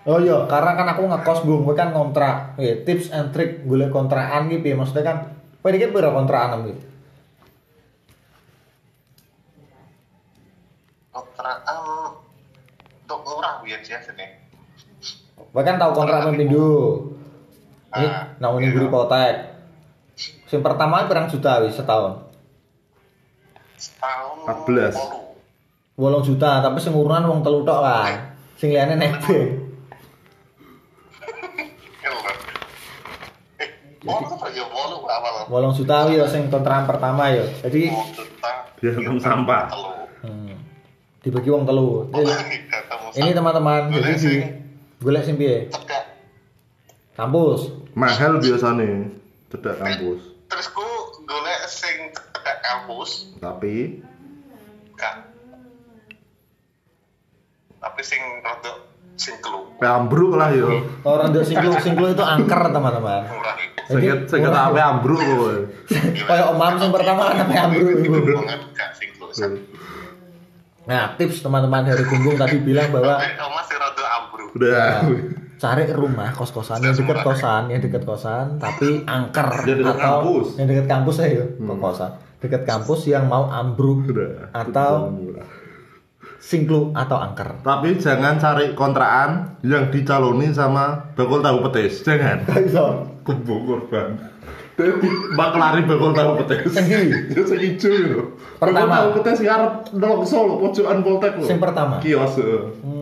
Oh 0.05 0.17
iya, 0.17 0.49
karena 0.49 0.73
kan 0.75 0.89
aku 0.97 1.05
ngekos 1.05 1.45
bung, 1.45 1.61
gue 1.61 1.77
kan 1.77 1.93
kontrak. 1.93 2.57
Oke, 2.57 2.89
tips 2.89 3.13
and 3.13 3.37
trick 3.37 3.69
golek 3.69 3.93
kontrakan 3.93 4.49
gitu 4.49 4.73
ya. 4.73 4.77
Maksudnya 4.77 5.05
kan, 5.05 5.17
kowe 5.61 5.69
iki 5.69 5.93
piro 5.93 6.09
kontrakan 6.09 6.65
gitu? 6.67 6.81
kontrakan 11.11 11.77
untuk 13.03 13.19
murah 13.27 13.61
biar 13.61 13.81
sih 13.83 13.99
sini 13.99 14.27
Kowe 15.51 15.61
kan 15.61 15.77
tahu 15.77 15.93
kontrak 15.93 16.25
pemindho. 16.25 16.69
Ini 17.91 18.07
Ah, 18.07 18.23
nah 18.39 18.55
ini 18.55 18.71
iya. 18.71 18.73
beli 18.73 18.87
Yang 20.51 20.63
pertama 20.67 21.07
pirang 21.07 21.31
juta 21.31 21.63
wis 21.63 21.79
setahun. 21.79 22.27
setahun 23.79 24.37
14. 24.67 24.93
polu. 24.99 25.19
Wolong 25.95 26.25
juta, 26.27 26.59
tapi 26.59 26.83
sing 26.83 26.91
urunan 26.91 27.23
wong 27.31 27.41
telu 27.47 27.63
tok 27.63 27.81
kan. 27.87 28.35
Sing 28.59 28.75
liyane 28.75 28.99
nebeng. 28.99 29.71
Apa 34.01 34.49
ya 34.51 34.65
Wolong 35.47 35.73
juta 35.77 36.11
ya 36.11 36.27
sing 36.27 36.51
kontrakan 36.51 36.85
pertama 36.91 37.31
ya. 37.31 37.47
Jadi 37.63 37.93
Dia 38.81 38.91
hitung 38.97 39.21
sampah. 39.21 39.71
hmm, 40.25 40.57
dibagi 41.23 41.53
wong 41.53 41.63
telu. 41.63 42.11
Ini 43.15 43.31
teman-teman, 43.37 43.93
Golek 43.93 44.03
jadi 44.03 44.13
di 44.17 44.19
sing 44.19 44.39
golek 45.01 45.23
sing 45.25 45.37
piye? 45.39 45.71
Kampus. 47.15 47.77
mahal 47.91 48.39
biasanya 48.39 49.11
cedak 49.51 49.83
kampus 49.83 50.30
terus 50.51 50.67
ku 50.75 50.85
golek 51.25 51.61
sing 51.71 52.11
cedek 52.11 52.57
kampus. 52.61 53.31
Tapi? 53.39 54.03
Gak 54.99 55.31
tapi 57.81 58.01
sing 58.05 58.21
rada 58.45 58.85
sing 59.17 59.41
kelu. 59.41 59.73
Ambruk 59.81 60.37
lah 60.37 60.53
yo. 60.53 60.85
Orang 61.01 61.33
ndek 61.33 61.49
singklu 61.49 61.73
singklu 61.81 62.07
itu 62.13 62.21
angker 62.21 62.61
teman-teman. 62.69 63.25
seket 63.91 64.31
murah. 64.31 64.71
apa 64.71 64.79
ambruk 64.87 65.19
kowe 65.19 65.57
Kayak 65.91 66.47
omam 66.55 66.73
sing 66.79 66.91
pertama 66.95 67.35
kan 67.35 67.37
apa 67.43 67.53
ambruk 67.67 67.97
sing 68.95 69.09
kelu 69.17 69.33
sak 69.35 69.51
Nah, 70.89 71.15
tips 71.15 71.45
teman-teman 71.45 71.87
dari 71.87 72.03
Gunggung 72.03 72.35
tadi 72.35 72.59
bilang 72.59 72.91
bahwa 72.91 73.23
masih 73.23 73.77
rada 73.79 74.05
ambruk. 74.21 74.51
Udah 74.59 75.07
cari 75.61 75.85
rumah 75.93 76.33
kos-kosan 76.33 76.81
yang 76.81 76.97
dekat 76.97 77.21
kosan, 77.21 77.69
yang 77.69 77.79
dekat 77.79 78.03
kosan 78.03 78.57
tapi 78.57 79.05
angker 79.05 79.45
Yang 79.63 79.85
dekat 79.85 79.93
atau 79.93 80.01
kampus. 80.01 80.47
yang 80.57 80.67
dekat 80.67 80.87
kampus 80.89 81.17
ya 81.21 81.29
yuk, 81.37 81.49
kosan. 81.77 82.11
Dekat 82.41 82.63
kampus 82.65 83.01
yang 83.05 83.29
mau 83.29 83.45
ambruk 83.45 84.09
udah 84.09 84.49
atau 84.51 85.13
singklu 86.41 86.91
atau 86.93 87.21
angker. 87.21 87.61
tapi 87.61 87.95
jangan 87.95 88.35
cari 88.35 88.73
kontrakan 88.73 89.61
yang 89.61 89.93
dicaloni 89.93 90.49
sama 90.49 91.13
bakul 91.13 91.45
tahu 91.45 91.61
petis 91.69 92.01
jangan 92.01 92.41
kubu 93.27 93.57
korban 93.63 94.17
Jadi 94.73 94.97
baklari 95.37 95.85
bakul 95.85 96.17
tahu 96.17 96.41
petis? 96.41 96.73
Ya 97.37 97.43
sing 97.45 97.61
ijo 97.61 97.93
lho. 97.93 98.23
Pertama. 98.57 98.89
Bakul 98.89 98.97
tahu 98.97 99.09
petis 99.21 99.39
ngarep 99.45 99.73
ndelok 99.93 100.25
Solo 100.25 100.57
pojokan 100.57 101.05
Poltek 101.05 101.37
lho. 101.37 101.45
Sing 101.45 101.61
pertama. 101.61 102.01
Kios. 102.01 102.41
eh. 102.41 102.65
Hmm, 102.81 103.00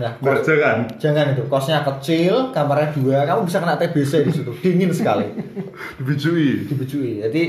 nah, 0.00 0.12
Nah, 0.16 0.40
jangan 0.40 0.76
jangan 0.96 1.36
itu. 1.36 1.44
Kosnya 1.46 1.84
kecil, 1.84 2.50
kamarnya 2.50 2.96
dua, 2.96 3.28
kamu 3.28 3.44
bisa 3.44 3.60
kena 3.60 3.76
TBC 3.76 4.12
di 4.24 4.32
situ. 4.32 4.52
Dingin 4.64 4.90
sekali. 4.90 5.28
dibijui. 6.00 6.64
dibujui. 6.66 7.20
Jadi, 7.20 7.42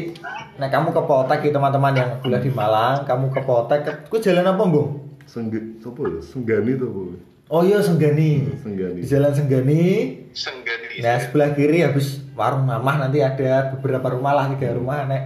nah 0.59 0.67
kamu 0.67 0.91
ke 0.91 1.01
Poltek 1.07 1.47
ya 1.47 1.51
teman-teman 1.55 1.95
yang 1.95 2.09
kuliah 2.19 2.43
di 2.43 2.51
Malang, 2.51 3.07
kamu 3.07 3.31
ke 3.31 3.41
Poltek, 3.41 3.79
ke, 3.87 3.91
ku 4.11 4.19
jalan 4.19 4.43
apa, 4.43 4.63
Bung? 4.67 5.15
Sengge, 5.23 5.79
apa 5.79 6.01
ya? 6.11 6.19
Senggani 6.19 6.75
tuh, 6.75 6.89
Bu. 6.91 7.01
Oh 7.47 7.63
iya 7.63 7.79
Senggani. 7.83 8.47
Senggani. 8.59 8.99
Di 9.03 9.07
Jalan 9.07 9.31
Senggani. 9.35 9.83
senggani 10.31 11.03
Nah 11.03 11.19
sebelah 11.19 11.51
kiri 11.51 11.83
habis 11.83 12.23
warung 12.31 12.63
mamah 12.63 12.95
nanti 13.07 13.19
ada 13.19 13.75
beberapa 13.75 14.15
rumah 14.15 14.31
lah 14.31 14.45
tiga 14.55 14.71
rumah 14.71 15.03
nek 15.03 15.23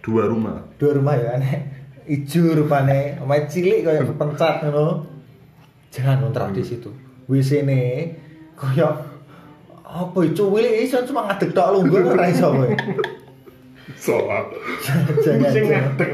Dua 0.00 0.24
rumah. 0.24 0.64
dua 0.80 0.96
rumah 0.96 1.12
ya 1.20 1.36
nek 1.36 1.60
ijo 2.08 2.56
rupane 2.56 3.20
omahe 3.20 3.44
cilik 3.44 3.84
kayak 3.84 4.08
kepencat 4.08 4.54
ngono 4.64 4.86
jangan 5.88 6.22
kontrak 6.22 6.52
di 6.52 6.62
situ. 6.62 6.90
WC 7.26 7.62
ne 7.62 7.80
kayak 8.54 8.94
apa 9.82 10.18
itu 10.22 10.44
cuwili 10.44 10.82
iso 10.82 10.98
cuma 11.04 11.26
ngadeg 11.26 11.50
tok 11.50 11.70
lungguh 11.72 12.02
ora 12.06 12.26
iso 12.26 12.50
kowe 12.50 12.68
Soal. 13.96 14.50
jangan 15.24 15.50
Sing 15.50 15.64
jangan. 15.66 15.94
ngadeg. 15.94 16.10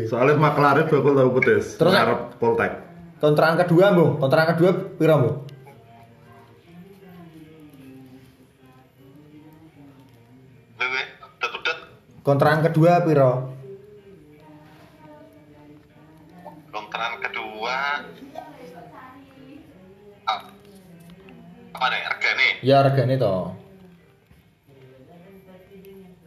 Soalnya 0.08 0.36
maklare 0.36 0.84
bakul 0.84 1.16
tahu 1.16 1.30
petis. 1.40 1.76
Terus, 1.76 1.92
ngarep 1.92 2.20
Poltek. 2.36 2.72
kontrakan 3.20 3.56
kedua 3.60 3.92
bung 3.92 4.16
kontrakan 4.16 4.48
kedua 4.54 4.70
piro 4.96 5.16
bung 5.18 5.36
Wewe, 10.80 11.02
udah 11.36 11.76
kontrakan 12.24 12.60
kedua 12.64 13.04
piro 13.04 13.49
apa 21.80 21.96
nih 21.96 22.02
regane 22.12 22.48
ya 22.60 22.84
regane 22.84 23.14
to 23.16 23.34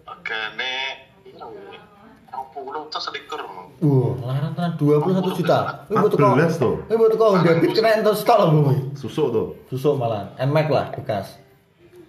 regane 0.01 0.75
iya 1.29 1.45
kamu 2.33 2.45
puluh 2.50 2.89
tuh 2.89 2.98
selikur 2.98 3.38
Wah, 3.83 4.15
larang 4.15 4.55
tenan 4.55 4.79
21 4.79 5.43
juta. 5.43 5.83
Ini 5.91 6.00
buat 6.00 6.15
kok. 6.15 6.39
14 6.39 6.55
tuh. 6.55 6.88
Ini 6.88 6.95
buat 6.95 7.19
kok 7.19 7.43
debit 7.43 7.75
kena 7.75 8.00
entar 8.00 8.15
stok 8.15 8.38
lah 8.39 8.48
belum. 8.48 8.95
Susuk 8.95 9.27
tuh. 9.36 9.48
Susuk 9.67 10.00
malah. 10.00 10.31
Nmax 10.39 10.67
lah 10.72 10.88
bekas. 10.95 11.36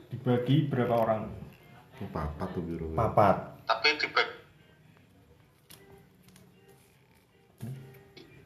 Dibagi 0.06 0.70
berapa 0.70 0.94
orang? 0.94 1.34
Oh, 1.98 2.06
papat 2.14 2.46
tuh 2.54 2.62
biru. 2.62 2.94
Papat. 2.94 3.58
tapi 3.66 3.90
di 3.98 4.06
back 4.06 4.28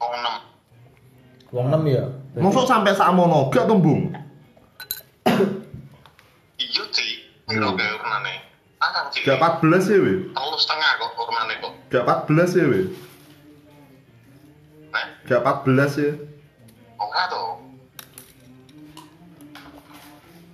oh 0.00 0.10
enam 0.16 0.34
Wong 1.52 1.66
6 1.68 1.84
ya. 1.92 2.04
Masuk 2.40 2.64
sampai 2.64 2.96
sakmono 2.96 3.52
gak 3.52 3.68
tuh, 3.68 3.76
Bung? 3.76 4.08
Iya 6.58 6.82
sih 6.90 7.10
piro 7.44 7.70
gawe 7.72 7.92
urnane 7.96 8.34
arang 8.78 9.06
sih 9.10 9.22
Gak 9.22 9.38
14 9.38 9.90
ya, 9.90 9.98
we. 9.98 10.14
setengah 10.56 10.90
kok 10.96 11.10
urnane 11.18 11.54
kok 11.58 11.72
Gak 11.88 12.04
14 12.04 12.58
ya, 12.58 12.64
we. 12.66 12.80
nah 14.90 15.06
Gak 15.24 15.40
14 15.42 16.02
ya. 16.02 16.12
ora 16.98 17.22
tuh 17.28 17.48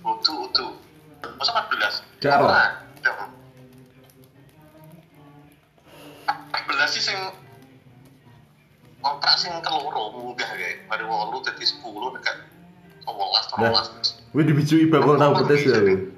utu 0.05 0.33
utu 0.45 0.65
masa 1.35 1.51
14 1.65 2.21
Gak. 2.21 2.37
Ora. 2.39 2.65
Jam. 3.01 3.29
14 6.25 6.93
sih 6.93 7.03
sing 7.03 7.17
kontrak 8.99 9.37
sing 9.37 9.53
keloro 9.61 10.09
munggah 10.13 10.49
kayak 10.49 10.85
mari 10.85 11.05
8 11.05 11.45
dadi 11.45 11.65
10 11.65 11.81
dekat 12.17 12.37
11 13.05 13.55
Nah. 13.55 13.71
13 13.71 14.35
We 14.35 14.43
dibijui 14.43 14.89
bakul 14.89 15.15
tahu 15.15 15.31
petis 15.41 15.63
ya, 15.65 15.79
we. 15.79 16.11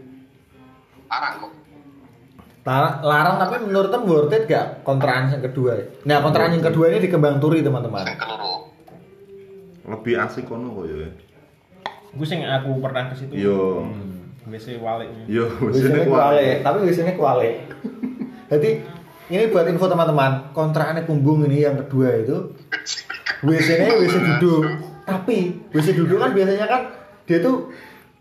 arang 1.07 1.33
kok 1.39 1.51
Ta- 2.61 2.99
Larang 2.99 3.37
tapi 3.37 3.63
menurut 3.63 3.87
tem 3.87 4.03
worth 4.03 4.33
it 4.33 4.43
gak 4.43 4.81
kontrakan 4.81 5.31
yang 5.31 5.39
kedua? 5.41 5.87
Nah, 6.03 6.19
kontrakan 6.19 6.57
yang 6.57 6.65
kedua 6.65 6.89
ini 6.89 6.99
di 6.99 7.07
Kembang 7.07 7.37
Turi, 7.37 7.61
teman-teman. 7.61 8.03
Lebih 9.85 10.13
asik 10.19 10.43
kono 10.45 10.73
kok 10.73 10.85
ya. 10.85 11.07
Gue 12.11 12.27
sing 12.27 12.43
aku 12.43 12.81
pernah 12.81 13.07
ke 13.07 13.15
situ. 13.15 13.31
Yo. 13.31 13.85
Hmm, 13.85 14.35
WC 14.45 14.81
walik. 14.81 15.07
Yo, 15.27 15.47
Biasanya 15.61 16.03
kuale, 16.03 16.47
tapi 16.59 16.77
biasanya 16.83 17.13
kuale. 17.15 17.49
Jadi 18.47 18.69
ini 19.29 19.43
buat 19.47 19.63
info 19.63 19.85
teman-teman, 19.85 20.51
kontrakannya 20.51 21.03
Kumbung 21.03 21.45
ini 21.45 21.63
yang 21.63 21.77
kedua 21.77 22.09
itu 22.17 22.51
WC-nya 23.43 23.95
WC 23.95 24.15
duduk. 24.17 24.63
Tapi 25.07 25.55
WC 25.71 25.95
duduk 25.95 26.19
kan 26.19 26.35
biasanya 26.35 26.67
kan 26.67 26.81
dia 27.23 27.39
tuh 27.39 27.71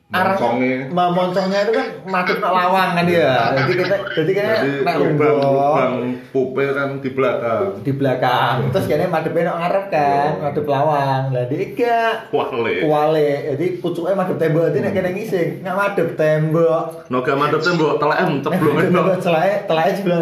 Moncongnya. 0.07 0.87
moncongnya 0.95 1.67
itu 1.67 1.73
kan 1.75 1.87
madep 2.07 2.39
nak 2.39 2.53
lawang 2.55 2.95
kan 2.95 3.05
dia. 3.11 3.27
Jadi 3.59 3.73
kita 3.75 3.97
jadi 4.15 4.31
kayaknya 4.31 4.55
Jadi 4.63 4.87
nak 4.87 4.97
lubang 5.03 5.35
lubang 5.43 5.93
pupe 6.31 6.63
kan 6.63 7.03
di 7.03 7.11
belakang. 7.11 7.83
di 7.83 7.91
belakang. 7.91 8.71
Terus 8.71 8.87
kayaknya 8.87 9.11
madepnya 9.11 9.51
nak 9.51 9.59
ngarep 9.67 9.85
kan, 9.91 10.31
madep 10.47 10.67
lawang. 10.71 11.23
Lah 11.35 11.45
dia 11.51 11.67
gak 11.75 12.31
Wale. 12.31 12.87
kuale. 12.87 13.31
Jadi 13.51 13.67
pucuknya 13.83 14.15
madep 14.15 14.39
tembok, 14.39 14.71
jadi 14.71 14.79
nak 14.87 14.93
kena 14.95 15.11
ngising, 15.11 15.49
nggak 15.67 15.75
madep 15.75 16.09
tembok. 16.15 16.85
Noga 17.11 17.33
mantep 17.35 17.61
tembok 17.67 17.93
telem 17.99 18.31
ceblong 18.47 18.77
itu. 18.79 19.03
Telai, 19.27 19.51
telai 19.67 19.91
sebelah 19.91 20.19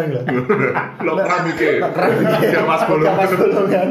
Lo 1.05 1.13
keramike. 1.13 1.71
Nak 1.77 1.91
keramike. 1.93 2.47
Gak 2.57 2.65
pas 2.65 2.81
bolong. 2.89 3.05
Gak 3.05 3.17
pas 3.21 3.31
bolongan. 3.37 3.87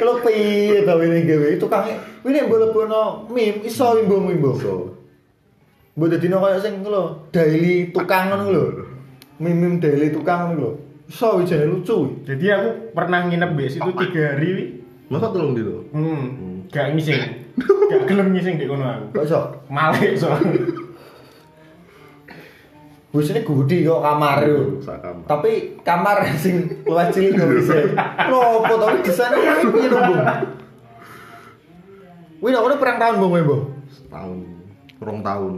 Lo 0.00 0.20
piye 0.24 0.84
to 0.84 0.92
ini 1.04 1.28
gawe 1.28 1.48
tukangnya. 1.60 1.96
Ini 2.24 2.48
mbok 2.48 2.58
lebono 2.60 3.02
mim 3.28 3.60
iso. 3.64 3.92
So, 4.60 4.72
Mbok 5.96 6.08
dadino 6.12 6.36
koyo 6.40 6.60
sing 6.60 6.84
lho, 6.84 7.28
daily 7.32 7.88
tukang 7.92 8.28
ngono 8.28 8.44
lho. 8.52 8.64
mimim 9.40 9.80
daily 9.80 10.12
tukang 10.12 10.52
ngono 10.52 10.60
lho. 10.60 10.70
Iso 11.08 11.40
wijane 11.40 11.64
lucu. 11.68 12.24
Jadi 12.24 12.44
aku 12.52 12.68
pernah 12.92 13.24
nginep 13.28 13.50
di 13.56 13.64
situ 13.70 13.90
tiga 13.94 14.36
hari. 14.36 14.48
wi. 14.52 14.64
Masa 15.06 15.30
tolong 15.30 15.54
dulu? 15.54 15.86
Hmm. 15.94 16.66
Gak 16.68 16.92
ngising. 16.92 17.20
Gak 17.62 18.10
gelem 18.10 18.34
ngising 18.34 18.58
di 18.58 18.66
kono 18.66 18.84
aku. 18.84 19.04
Kok 19.14 19.24
iso? 19.24 19.40
Malik 19.70 20.18
soalnya. 20.18 20.85
Wis 23.16 23.32
ini 23.32 23.40
gudi 23.40 23.88
kok 23.88 24.04
kamar 24.04 24.44
yo. 24.44 24.76
Kamar. 24.84 25.24
Tapi 25.24 25.80
kamar 25.80 26.16
sing 26.44 26.84
luwih 26.84 27.08
cilik 27.08 27.32
kok 27.40 27.48
bisa. 27.48 27.76
Lopo 28.28 28.76
tapi 28.76 29.00
di 29.00 29.12
sana 29.16 29.40
piye 29.40 29.88
lho, 29.88 29.96
Bung? 30.04 30.20
Wih, 32.44 32.52
aku 32.52 32.68
udah 32.68 32.76
perang 32.76 33.00
tahun, 33.00 33.16
Bung, 33.16 33.32
Bung. 33.32 33.64
Setahun. 33.88 34.38
Rong 35.00 35.20
tahun. 35.24 35.52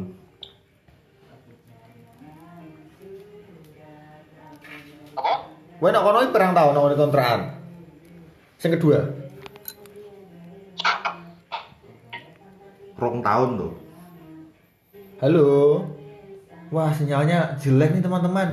Apa? 5.19 5.33
Wih, 5.83 5.91
nak 5.91 6.03
kono 6.07 6.19
iki 6.23 6.31
perang 6.31 6.53
tahun, 6.55 6.79
kono 6.79 6.95
kontrakan. 6.95 7.41
Sing 8.63 8.71
kedua. 8.71 9.03
Rong 12.95 13.19
tahun 13.19 13.51
tuh. 13.59 13.75
Halo. 15.19 15.51
Wah, 16.69 16.93
sinyalnya 16.93 17.57
jelek 17.57 17.97
nih, 17.97 18.03
teman-teman. 18.05 18.49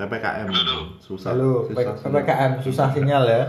PPKM. 0.00 0.48
Susah. 1.04 1.36
Halo, 1.36 1.68
susah, 1.68 2.08
PPKM 2.08 2.52
susah 2.64 2.86
sinyal 2.96 3.24
ya. 3.28 3.42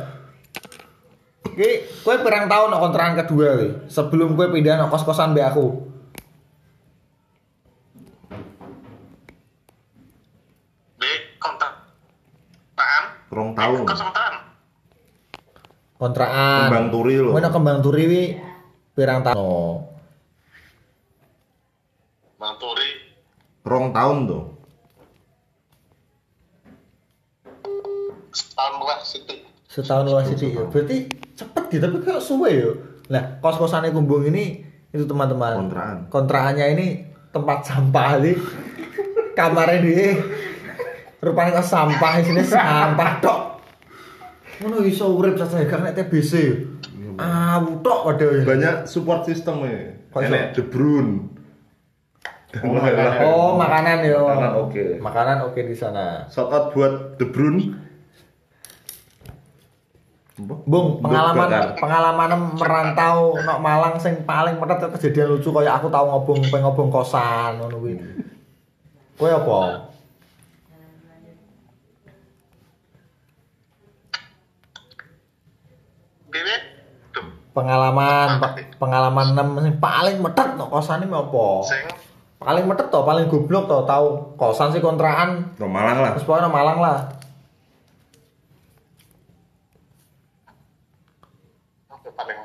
Oke, 1.48 1.88
kue 1.88 2.16
perang 2.20 2.52
tahun 2.52 2.76
nak 2.76 2.82
kontrakan 2.84 3.16
kedua 3.24 3.48
kowe. 3.56 3.68
Sebelum 3.88 4.36
kue 4.36 4.52
pindah 4.52 4.76
nak 4.76 4.92
kos-kosan 4.92 5.32
mbek 5.32 5.48
aku. 5.48 5.68
Di 11.00 11.12
kontak. 11.40 11.72
Apaan? 12.76 13.04
Rong 13.32 13.52
tahun. 13.56 13.84
Kontrakan. 15.96 16.68
Kembang 16.68 16.88
Turi 16.92 17.16
loh. 17.16 17.32
Kowe 17.32 17.40
nak 17.40 17.54
kembang 17.56 17.80
turi 17.80 18.04
wi 18.12 18.24
pirang 18.92 19.24
tahun. 19.24 19.88
Bang 22.36 22.56
Turi. 22.60 22.90
Rong 23.72 23.96
tahun 23.96 24.18
tuh. 24.28 24.44
Setahun 28.36 28.74
luas 28.84 29.00
situ. 29.08 29.36
Setahun 29.72 30.06
luas 30.12 30.28
sithik 30.28 30.52
ya. 30.52 30.68
Berarti 30.68 31.08
cepet 31.40 31.64
gitu 31.72 31.84
tapi 31.88 31.98
kayak 32.04 32.20
suwe 32.20 32.52
yo. 32.52 32.72
Nah, 33.08 33.40
kos-kosannya 33.40 33.96
kumbung 33.96 34.28
ini 34.28 34.60
itu 34.92 35.08
teman-teman. 35.08 35.72
Kontrakan. 35.72 35.98
Kontrakannya 36.12 36.66
ini 36.76 36.88
tempat 37.32 37.64
sampah 37.64 38.20
di 38.20 38.36
kamarnya 39.32 39.80
dia 39.80 40.20
rupanya 41.24 41.64
kok 41.64 41.68
sampah 41.72 42.20
sini 42.20 42.44
sampah 42.44 43.12
tok. 43.24 43.40
Ngono 44.60 44.84
iso 44.84 45.16
urip 45.16 45.40
saja 45.40 45.64
karena 45.64 45.96
TBC. 45.96 46.60
Ah, 47.16 47.64
tok 47.80 48.00
padahal. 48.12 48.44
Banyak 48.44 48.76
support 48.84 49.24
system 49.24 49.64
ya. 49.64 49.96
Kok? 50.12 50.20
Enek 50.28 50.60
De 50.60 50.62
Bruyne. 50.68 51.40
Oh, 52.60 52.76
makanan. 52.76 53.12
Oh, 53.24 53.52
makanan 53.56 53.98
yo. 54.04 54.20
Makanan 54.28 54.54
oke. 54.60 54.84
Makanan 55.00 55.38
oke 55.48 55.60
di 55.64 55.76
sana. 55.76 56.28
Shout 56.28 56.52
out 56.52 56.76
buat 56.76 57.16
Bruyne. 57.32 57.80
Apa? 60.42 60.56
Bung, 60.66 60.98
pengalaman 61.06 61.38
bakar. 61.38 61.66
pengalaman 61.78 62.32
merantau 62.58 63.38
nok 63.38 63.60
Malang 63.62 63.96
sing 64.02 64.26
paling 64.26 64.58
metet 64.58 64.90
kejadian 64.98 65.38
lucu 65.38 65.54
kayak 65.54 65.78
aku 65.78 65.88
tahu 65.94 66.06
ngobong 66.10 66.42
pengen 66.50 66.66
ngobong 66.66 66.90
kosan 66.90 67.62
ngono 67.62 67.78
kuwi. 67.78 67.94
Kowe 69.22 69.30
apa? 69.30 69.60
Pengalaman 77.52 78.40
pe- 78.40 78.72
pengalaman 78.80 79.28
nem 79.36 79.48
sing 79.60 79.76
paling 79.76 80.24
metet 80.24 80.56
nok 80.56 80.72
kosan 80.72 81.04
iki 81.04 81.12
apa? 81.12 81.46
Sing 81.68 81.84
paling 82.42 82.66
metet 82.66 82.90
toh 82.90 83.06
paling 83.06 83.30
goblok 83.30 83.70
toh 83.70 83.86
tahu 83.86 84.34
kosan 84.34 84.74
sih 84.74 84.82
kontrakan. 84.82 85.54
No 85.62 85.70
Malang 85.70 86.02
lah. 86.02 86.18
Terus 86.18 86.26
pokoknya 86.26 86.50
no 86.50 86.52
Malang 86.52 86.80
lah. 86.82 86.98
Paling 92.18 92.38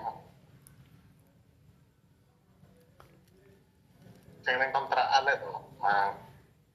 sing 4.45 4.55
kontrakan 4.69 5.23
itu 5.33 5.51
mang. 5.81 6.13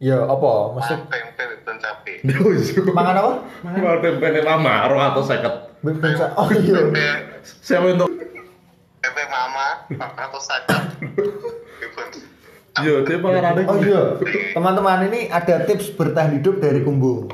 Ya 0.02 0.18
apa? 0.26 0.52
Masih 0.82 0.98
tempe 1.14 1.46
dan 1.62 1.78
cabe 1.78 2.26
mangan 2.98 3.16
apa? 3.22 3.32
Mangan. 3.62 4.02
Tempe 4.02 4.26
ning 4.34 4.46
mama 4.50 4.90
250 4.90 6.42
oh 6.42 6.50
iya. 6.58 6.82
Saya 7.46 7.86
untuk 7.86 8.10
tempe 8.98 9.24
mama 9.30 9.86
250 9.94 11.61
Iya, 12.80 13.04
dia 13.04 13.18
paling. 13.20 13.44
Iya, 13.44 13.68
oh 13.68 13.78
iya. 13.84 14.02
Teman-teman 14.56 15.12
ini 15.12 15.28
ada 15.28 15.68
tips 15.68 15.92
bertahan 16.00 16.40
hidup 16.40 16.64
dari 16.64 16.80
Kumbu. 16.80 17.28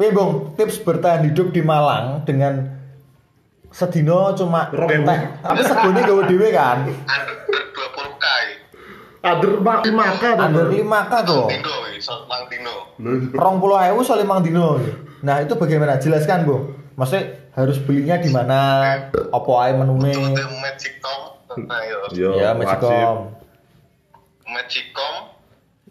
Bebong, 0.00 0.56
tips 0.56 0.80
bertahan 0.80 1.28
hidup 1.28 1.52
di 1.52 1.60
Malang 1.60 2.24
dengan 2.24 2.72
sedino 3.68 4.32
cuma 4.32 4.72
teh. 4.72 5.20
Tapi 5.44 5.60
segone 5.60 6.00
gawe 6.00 6.22
dhewe 6.24 6.48
kan. 6.56 6.88
Under 6.88 7.36
20k. 7.52 8.26
Under 9.20 9.52
5k. 9.60 10.24
Under 10.40 10.66
5k 10.72 11.12
to. 11.28 11.40
Rong 13.36 13.56
puluh 13.60 13.76
ewu 13.92 14.00
soal 14.00 14.24
limang 14.24 14.40
dino. 14.40 14.80
Nah 15.20 15.44
itu 15.44 15.52
bagaimana? 15.60 16.00
Jelaskan 16.00 16.48
bu. 16.48 16.80
Maksudnya 16.96 17.52
harus 17.52 17.76
belinya 17.84 18.16
di 18.16 18.32
mana? 18.32 18.58
Apa 19.12 19.50
aja 19.68 19.76
menunya? 19.76 20.16
Magic 20.64 20.96
Tom. 21.04 21.36
Nah, 21.68 21.82
ya, 21.82 21.96
iya, 22.16 22.48
Magic 22.56 22.80
Tom 22.80 23.39
Magicom 24.50 25.14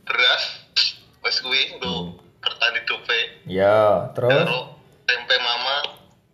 beras 0.03 0.43
wis 1.23 1.37
kuwi 1.39 1.79
nggo 1.79 2.19
bertahan 2.43 2.75
hidupe. 2.75 3.19
Ya, 3.47 4.11
terus 4.15 4.45
Karo 4.45 4.59
tempe 5.07 5.35
mama 5.39 5.75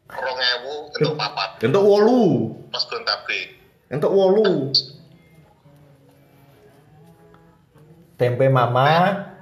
2000 0.10 0.96
untuk 0.98 1.14
papat 1.18 1.50
Untuk 1.62 1.84
wolu. 1.86 2.24
pas 2.74 2.84
gontabe. 2.86 3.40
Untuk 3.94 4.12
wolu. 4.12 4.74
tempe 8.16 8.48
mama 8.48 8.90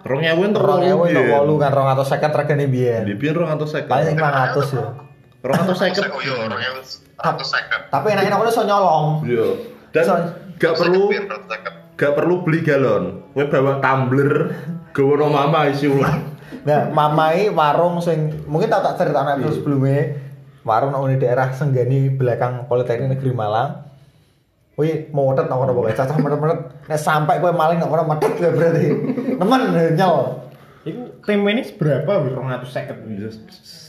Rong 0.03 0.19
ewu 0.19 0.51
untuk 0.51 0.67
rong 0.67 0.83
ewu 0.83 1.07
untuk 1.07 1.23
wolu 1.31 1.55
kan 1.63 1.71
rong 1.71 1.87
atau 1.87 2.03
seket 2.03 2.35
regane 2.35 2.67
biyen. 2.67 3.07
Di 3.07 3.15
biar 3.15 3.39
rong 3.39 3.55
atau 3.55 3.63
seket. 3.63 3.87
Paling 3.87 4.19
500 4.19 4.75
ya. 4.75 4.87
Rong 5.39 5.59
atau 5.63 5.75
seket. 5.79 6.03
Iya, 6.03 6.35
2000 6.51 7.23
atau 7.23 7.45
seket. 7.47 7.81
Tapi 7.87 8.07
enak-enak 8.11 8.39
udah 8.43 8.51
so 8.51 8.67
nyolong. 8.67 9.23
Yo. 9.23 9.55
Dan 9.95 10.35
gak 10.59 10.75
perlu 10.75 11.07
gak 11.93 12.13
perlu 12.13 12.41
beli 12.41 12.61
galon. 12.61 13.23
Kowe 13.33 13.45
bawa 13.45 13.79
tumbler, 13.79 14.31
gawa 14.95 15.13
no 15.17 15.25
mama 15.27 15.67
isi 15.67 15.89
ulang. 15.89 16.33
Nah, 16.63 16.87
mamai 16.87 17.49
warung 17.49 17.97
sing 17.99 18.45
mungkin 18.45 18.69
tak 18.69 18.85
tak 18.85 18.95
cerita 18.95 19.19
anak 19.19 19.41
terus 19.41 19.57
sebelumnya 19.59 20.15
warung 20.63 20.93
nang 20.93 21.09
di 21.09 21.17
daerah 21.17 21.49
Senggani 21.51 22.13
belakang 22.13 22.69
Politeknik 22.69 23.17
Negeri 23.17 23.33
Malang. 23.33 23.83
Wih, 24.73 25.09
mau 25.11 25.29
metet 25.29 25.49
nang 25.49 25.59
kono 25.59 25.73
pokoke 25.73 25.93
cacah 25.93 26.17
metet-metet. 26.17 26.59
Nek 26.87 26.97
sampai 26.97 27.37
kowe 27.37 27.51
maling 27.51 27.77
nang 27.77 27.89
kono 27.89 28.05
metet 28.05 28.31
kowe 28.37 28.49
berarti. 28.49 28.85
Nemen 29.41 29.61
nyel. 29.93 30.15
Iku 30.83 31.01
tempe 31.21 31.49
ini 31.49 31.63
seberapa? 31.63 32.11
Rong 32.21 32.47
atus 32.49 32.71
seket. 32.71 32.97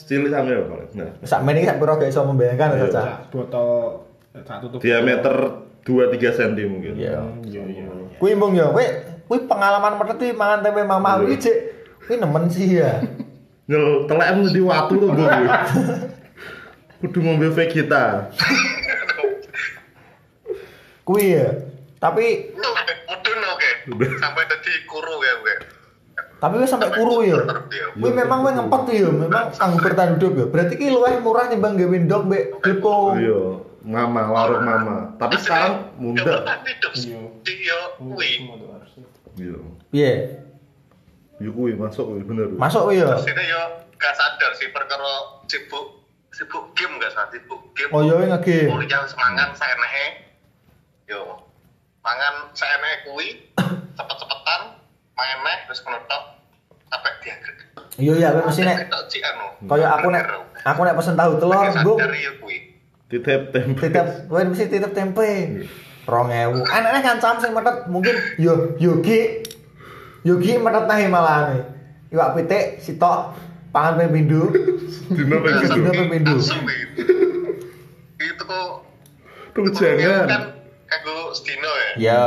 Cilik 0.04 0.28
sampe 0.28 0.50
ya 0.50 0.62
paling. 0.64 0.88
Nah, 0.94 1.10
Sak 1.22 1.40
meniki 1.42 1.64
sak 1.64 1.78
piro 1.78 1.94
gak 1.94 2.10
iso 2.10 2.20
membayangkan 2.22 2.68
ya, 2.70 2.76
Iya. 2.76 2.84
cacah. 2.88 3.04
Sak 3.04 3.18
botol 3.30 3.68
sak 4.34 4.56
tutup. 4.60 4.78
diameter 4.82 5.36
2-3 5.84 6.16
cm 6.16 6.68
mungkin. 6.68 6.94
Iya. 6.96 7.20
Iya 7.44 7.62
iya. 7.68 7.86
Kuwi 8.16 8.32
mbung 8.34 8.56
ya, 8.56 8.72
kowe 8.72 8.84
kuwi 9.28 9.38
pengalaman 9.44 10.00
metet 10.00 10.18
iki 10.20 10.34
mangan 10.36 10.64
tempe 10.64 10.82
mama 10.84 11.20
kuwi 11.20 11.36
cek 11.36 11.56
kuwi 12.08 12.16
nemen 12.16 12.48
sih 12.48 12.80
ya. 12.80 13.04
Ngel 13.68 14.08
telekmu 14.08 14.48
di 14.52 14.60
watu 14.64 14.92
tuh 14.96 15.08
gue. 15.12 15.28
Kudu 17.04 17.18
ngombe 17.20 17.52
vegeta. 17.52 18.32
Kuwi 21.04 21.36
ya. 21.36 21.48
Tapi 22.00 22.56
Mudun 23.04 23.40
oke. 23.52 23.70
Sampai 24.20 24.44
tadi 24.48 24.72
kuru 24.88 25.14
ya, 25.20 25.32
oke. 25.40 25.54
tapi 26.44 26.60
wis 26.60 26.68
sampai 26.68 26.92
kuru 26.92 27.24
ya. 27.24 27.40
Kuwi 27.96 28.12
memang 28.12 28.44
kowe 28.44 28.52
ngempet 28.52 28.82
ya, 28.92 29.08
memang 29.08 29.48
kanggo 29.56 29.80
bertahan 29.80 30.20
hidup 30.20 30.32
ya. 30.36 30.44
Berarti 30.52 30.74
ki 30.76 30.92
luwih 30.92 31.16
murah 31.24 31.48
timbang 31.48 31.72
gawe 31.76 31.96
ndok 32.04 32.22
mbek 32.28 32.44
depo. 32.60 33.16
Iya, 33.16 33.40
mama, 33.84 34.22
warung 34.32 34.64
mama. 34.64 34.96
Tapi 35.20 35.36
sekarang 35.38 35.92
muda. 36.00 36.42
Iya. 36.96 37.20
Iya. 37.44 37.78
Iya. 39.36 39.56
Piye? 39.92 40.12
Iya 41.42 41.50
kuwi 41.50 41.76
masuk 41.76 42.04
kuwi 42.08 42.22
bener. 42.24 42.48
Masuk 42.56 42.88
kuwi 42.88 43.04
ya. 43.04 43.18
Sini 43.20 43.44
yo 43.44 43.62
gak 44.00 44.14
sadar 44.16 44.50
sih 44.56 44.70
perkara 44.72 45.42
sibuk 45.50 46.02
sibuk 46.32 46.72
game 46.72 46.96
gak 47.02 47.12
sadar 47.12 47.30
sibuk 47.36 47.60
game. 47.76 47.92
Oh 47.92 48.00
iya 48.00 48.14
ngegame. 48.16 48.70
Kuliah 48.72 49.00
wis 49.04 49.14
mangan 49.18 49.50
saenehe. 49.52 50.06
Yo. 51.10 51.44
Mangan 52.00 52.54
saenehe 52.56 53.04
kuwi 53.04 53.28
cepet-cepetan 53.98 54.60
main 55.14 55.38
meh 55.44 55.58
terus 55.68 55.82
menutup 55.84 56.22
sampai 56.88 57.12
diagreg. 57.22 57.58
Iya 57.94 58.12
iya, 58.18 58.28
mesti 58.42 58.66
nek 58.66 58.90
anu. 58.90 59.46
kaya 59.70 59.86
aku 59.94 60.10
nek 60.10 60.26
aku 60.66 60.80
nek 60.82 60.98
pesen 60.98 61.14
tahu 61.14 61.38
telur, 61.38 61.62
Bung. 61.86 61.98
Sadar 61.98 62.10
ya 62.10 62.32
kuwi. 62.42 62.73
Titip 63.08 63.52
tempe. 63.52 63.80
Titip, 63.80 64.06
kowe 64.26 64.40
mesti 64.42 64.64
titip 64.68 64.92
tempe. 64.96 65.28
2000. 66.04 66.64
Anaknya 66.68 67.00
kancam 67.00 67.40
sing 67.40 67.52
metet 67.56 67.88
mungkin 67.88 68.16
yo 68.36 68.76
Yogi. 68.76 69.40
Yogi 70.24 70.52
metet 70.60 70.84
nang 70.84 71.00
Himalaya. 71.00 71.64
Iwak 72.12 72.36
pitik 72.36 72.80
sitok 72.80 73.32
pangan 73.72 74.04
ping 74.04 74.10
pindho. 74.12 74.52
Dino 75.10 75.36
pengen 75.40 75.68
Dino 75.72 75.90
ping 75.90 76.08
pindho. 76.12 76.36
Langsung 76.36 76.60
kuwi. 76.64 76.76
Itu 78.20 78.42
kok 78.44 78.70
Tuh 79.54 79.62
kan 79.70 79.94
jangan. 79.96 80.42
kanggo 80.90 81.30
sedino 81.32 81.70
ya. 81.70 81.90
Ya. 81.96 82.24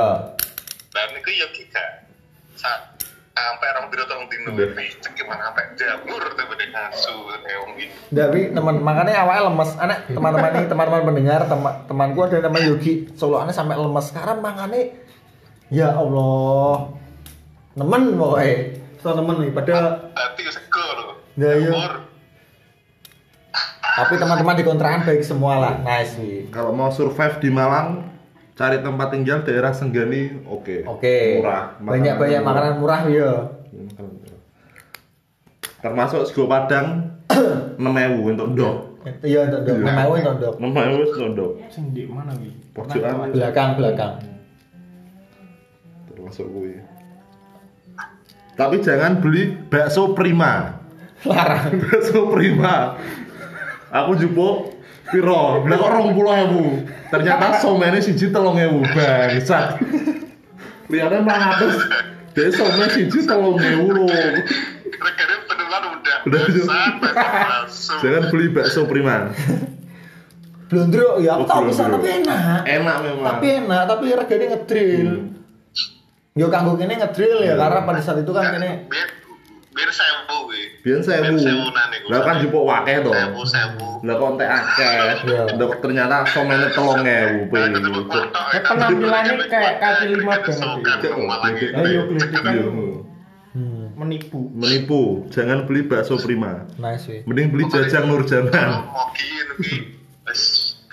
Dan 0.95 1.13
itu 1.13 1.29
gak 1.69 1.89
Sa- 2.57 2.96
sampai 3.37 3.67
orang 3.75 3.85
biro 3.93 4.03
tolong 4.09 4.27
dino 4.31 4.49
cek 4.57 5.11
gimana 5.13 5.51
sampai 5.51 5.63
jamur 5.77 6.23
tuh 6.33 6.45
pada 6.47 6.65
ngasu 6.65 7.15
gitu 7.77 7.95
Tapi 8.13 8.39
teman 8.55 8.75
makanya 8.81 9.13
awalnya 9.23 9.43
lemes. 9.51 9.71
Anak 9.77 9.97
teman-teman 10.09 10.51
ini 10.57 10.65
teman-teman 10.65 11.01
pendengar 11.05 11.41
teman 11.45 11.73
temanku 11.85 12.19
ada 12.25 12.37
namanya 12.43 12.65
Yogi. 12.73 12.93
Soloannya 13.13 13.53
sampai 13.53 13.75
lemes. 13.77 14.05
Sekarang 14.09 14.37
mangane 14.41 14.97
ya 15.69 15.93
Allah. 15.93 16.93
Nemen 17.77 18.17
pokoknya. 18.17 18.55
So 19.03 19.13
nemen 19.13 19.35
nih 19.45 19.51
pada 19.53 19.73
berarti 20.15 20.41
sego 20.49 20.85
loh 20.97 21.13
Ya, 21.37 21.53
iya. 21.53 21.69
jamur 21.69 22.07
tapi 23.97 24.13
teman-teman 24.21 24.53
di 24.53 24.61
kontrakan 24.61 25.09
baik 25.09 25.25
semua 25.25 25.57
lah. 25.57 25.73
Nice 25.81 26.21
nih. 26.21 26.53
Kalau 26.53 26.69
mau 26.69 26.93
survive 26.93 27.41
di 27.41 27.49
Malang, 27.49 28.05
cari 28.57 28.81
tempat 28.81 29.07
tinggal 29.13 29.45
daerah 29.45 29.69
Senggani, 29.69 30.41
oke. 30.49 30.81
Oke. 30.89 31.39
Murah. 31.39 31.77
Banyak-banyak 31.77 32.41
makanan 32.41 32.73
murah 32.81 33.01
ya. 33.05 33.31
Makanan 33.69 34.11
murah. 34.17 34.39
Termasuk 35.77 36.21
sego 36.25 36.49
Padang 36.49 37.21
6000 37.77 38.33
untuk 38.33 38.47
ndok. 38.57 38.75
Iya, 39.21 39.45
untuk 39.47 39.61
dok. 39.61 39.75
Iya. 39.77 39.93
Mau 39.93 40.11
untuk 40.17 40.35
dok. 40.41 40.53
6000 40.57 41.05
untuk 41.05 41.27
ndok. 41.37 41.51
Sing 41.69 41.85
di 41.93 42.03
mana 42.09 42.33
wi? 42.41 42.49
Pojokan. 42.73 43.29
Belakang, 43.29 43.69
belakang. 43.77 44.13
Termasuk 46.09 46.49
kuwi. 46.49 46.81
Tapi 48.57 48.75
jangan 48.81 49.21
beli 49.21 49.53
bakso 49.69 50.17
prima. 50.17 50.81
Larang. 51.29 51.77
bakso 51.77 52.25
prima. 52.33 52.97
Aku 53.93 54.17
jupuk 54.17 54.76
piro? 55.11 55.63
Lah 55.65 55.75
kok 55.79 55.89
20.000. 55.91 57.13
Ternyata 57.13 57.45
somene 57.59 57.99
siji 57.99 58.29
3.000 58.29 58.95
bangsat. 58.95 59.67
Liyane 60.87 61.17
malah 61.23 61.59
atus. 61.59 61.75
Dek 62.35 62.53
some 62.53 62.85
siji 62.91 63.19
3.000 63.25 63.27
lho. 63.27 64.05
regane 64.97 65.35
penulan 65.45 65.83
udah 65.93 66.17
Udah, 66.25 66.41
sampai 66.49 67.11
langsung 67.13 67.99
Jangan 68.01 68.23
beli 68.33 68.47
bakso 68.49 68.81
prima. 68.89 69.29
Blondro, 70.67 71.23
ya 71.23 71.39
aku 71.39 71.43
Oh, 71.43 71.47
tahu 71.47 71.61
bisa 71.71 71.87
tapi 71.87 72.07
enak. 72.23 72.67
Enak 72.67 72.95
memang. 72.99 73.25
Tapi 73.39 73.45
enak, 73.63 73.81
tapi 73.87 74.05
regane 74.11 74.45
ngedrill. 74.51 75.11
Yo 76.37 76.47
kanggo 76.51 76.75
kene 76.75 76.99
ngedrill 76.99 77.41
ya 77.41 77.55
karena 77.55 77.81
pada 77.87 77.99
saat 78.03 78.21
itu 78.21 78.31
kan 78.35 78.51
kene 78.53 78.85
biar 79.77 79.85
biar 79.85 79.91
sewu 79.93 80.37
wi 80.49 80.61
Biyen 80.81 81.01
sewu. 81.05 81.37
sewunan 81.37 81.87
iku 81.93 82.05
Lah 82.09 82.19
kan 82.25 82.35
jupuk 82.41 82.63
wakeh 82.65 82.97
to. 82.99 83.11
sewu 83.13 83.41
sewu 83.45 83.87
Lah 84.01 84.13
kok 84.13 84.29
entek 84.33 84.49
akeh. 84.49 84.93
Ndok 85.53 85.71
ternyata 85.79 86.25
somene 86.27 86.67
3.000 86.73 87.53
pe. 87.53 87.59
Eh, 88.53 88.61
penampilannya 88.63 89.45
kayak 89.45 89.73
kaki 89.77 90.05
lima 90.11 90.33
banget, 90.37 90.97
ya. 91.01 91.77
Ayo 91.77 92.01
kan 92.33 92.53
Iya. 92.53 92.65
hmm, 93.53 93.85
menipu. 93.97 94.39
Menipu, 94.53 95.01
jangan 95.29 95.65
beli 95.65 95.85
bakso 95.85 96.17
prima. 96.17 96.65
nice 96.77 97.05
sih. 97.05 97.19
Mending 97.25 97.49
beli 97.49 97.65
jajang 97.69 98.05
Nurjaman. 98.05 98.85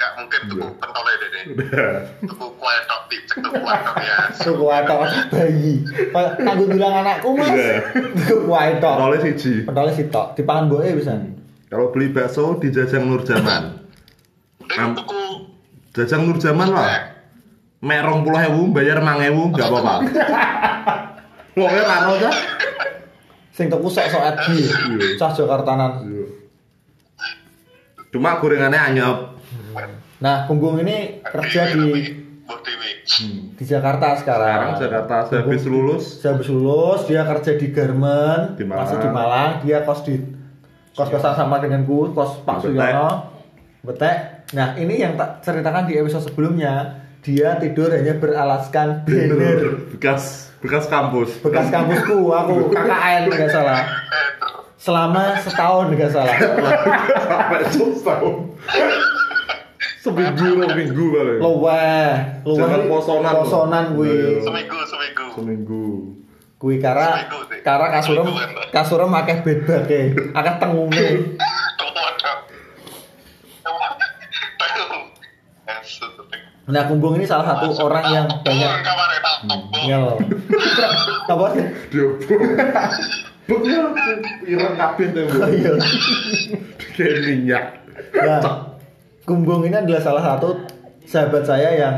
Gak 0.04 0.12
mungkin 0.20 0.40
tuku 0.52 0.68
pentol 0.76 1.02
deh 1.08 1.28
deh 1.32 1.44
tuku 2.28 2.46
kue 2.60 2.74
tok 2.84 3.00
dicek 3.08 3.38
tuku 3.40 3.56
kue 3.56 3.76
tok 3.80 3.96
ya 4.04 4.14
Suku 4.44 4.66
atok 4.68 4.98
bayi. 5.32 5.80
Kayak 6.12 6.30
kanggo 6.42 6.64
bilang 6.68 6.94
anakku 7.00 7.28
Mas. 7.32 7.54
Iya. 7.54 7.76
Suku 8.28 8.52
atok. 8.52 8.94
Pentolnya 8.98 9.18
siji. 9.22 9.52
Pentolnya 9.64 9.92
sitok, 9.94 10.26
dipangan 10.36 10.64
boe 10.68 10.88
bisa. 10.92 11.14
Kalau 11.70 11.90
beli 11.90 12.12
bakso 12.12 12.58
di 12.60 12.68
Jajang 12.70 13.08
Nurjaman. 13.08 13.88
tuku 14.68 15.22
Jajang 15.94 16.28
Nurjaman 16.28 16.68
lah. 16.70 17.14
Mek 17.84 18.00
20.000 18.00 18.72
bayar 18.72 19.04
5.000 19.04 19.52
enggak 19.52 19.68
apa-apa. 19.68 19.94
Wongnya 21.54 21.82
karo 21.84 22.12
aja. 22.16 22.30
Sing 23.52 23.66
tuku 23.68 23.86
sok-sok 23.86 24.22
adi. 24.24 24.56
Iya. 24.66 25.20
Cah 25.20 25.30
Jakartanan. 25.36 25.92
Cuma 28.08 28.40
gorengannya 28.40 28.80
anyep. 28.80 29.33
Nah, 30.20 30.46
Kumbung 30.46 30.80
ini 30.80 31.20
kerja 31.20 31.74
di 31.74 31.78
dewi 31.84 32.02
di 33.56 33.64
Jakarta 33.64 34.16
sekarang. 34.20 34.76
Sekarang 34.76 34.80
Jakarta 34.80 35.14
saya 35.28 35.40
habis 35.44 35.64
lulus. 35.64 36.04
Saya 36.20 36.36
habis 36.36 36.48
lulus, 36.48 37.00
dia 37.08 37.24
kerja 37.24 37.52
di 37.56 37.66
Garmen, 37.72 38.56
Di 38.56 38.64
Malang. 38.64 38.84
masih 38.84 38.96
di 39.00 39.10
Malang, 39.10 39.50
dia 39.64 39.78
kos 39.84 40.00
di 40.04 40.14
kos-kosan 40.92 41.34
sama 41.34 41.60
denganku, 41.60 42.12
kos 42.12 42.44
Pak. 42.44 42.64
Suyono. 42.64 43.32
Betek. 43.84 44.16
Nah, 44.56 44.76
ini 44.76 45.00
yang 45.00 45.16
tak 45.16 45.44
ceritakan 45.44 45.88
di 45.88 45.96
episode 45.96 46.24
sebelumnya, 46.24 47.04
dia 47.24 47.56
tidur 47.56 47.88
hanya 47.88 48.16
beralaskan 48.16 49.04
banner 49.08 49.88
Bekas 49.96 50.52
bekas 50.60 50.88
kampus. 50.88 51.40
bekas 51.44 51.68
kampusku, 51.68 52.32
aku 52.32 52.72
KKN 52.72 53.22
nggak 53.28 53.50
salah. 53.52 53.84
Selama 54.80 55.36
setahun 55.40 55.92
nggak 55.92 56.12
salah. 56.12 56.36
Sampai 57.24 57.60
setahun. 57.72 58.34
Seminggu 60.04 60.60
lo 60.60 60.68
minggu 60.68 61.04
kali. 61.10 61.32
Luweh. 61.40 62.12
Jangan 62.44 62.80
posonan. 62.84 63.32
Posonan. 63.40 63.84
Iya. 63.96 64.44
seminggu 64.44 64.76
seminggu 64.84 65.24
Seminggu. 65.32 65.84
Kuwi 66.54 66.76
kara 66.76 67.08
Seminggu 67.16 67.40
sih. 67.48 67.60
kara 67.64 67.86
kasurem 67.90 68.26
kasurem 68.68 69.10
akeh 69.10 69.38
bedake, 69.40 70.00
akeh 70.30 70.54
tengunge. 70.60 71.08
tuku 71.74 71.98
wadah 71.98 72.36
Nah, 76.64 76.88
Kumbung 76.88 77.16
ini 77.16 77.28
salah 77.28 77.44
satu 77.46 77.76
orang 77.78 78.04
yang 78.08 78.26
banyak 78.40 78.72
ngel. 79.84 80.16
Apa 81.32 81.46
sih? 81.52 81.64
Dia 81.92 82.08
Bener, 83.44 83.92
ireng 84.48 84.72
kabin 84.72 85.08
tuh. 85.12 85.28
Oh, 85.28 85.48
iya. 85.52 85.76
Kayak 86.96 87.16
minyak. 87.28 87.64
Nah, 88.16 88.40
Kumbung 89.24 89.64
ini 89.64 89.72
adalah 89.72 90.04
salah 90.04 90.20
satu 90.20 90.52
sahabat 91.08 91.48
saya 91.48 91.72
yang 91.72 91.96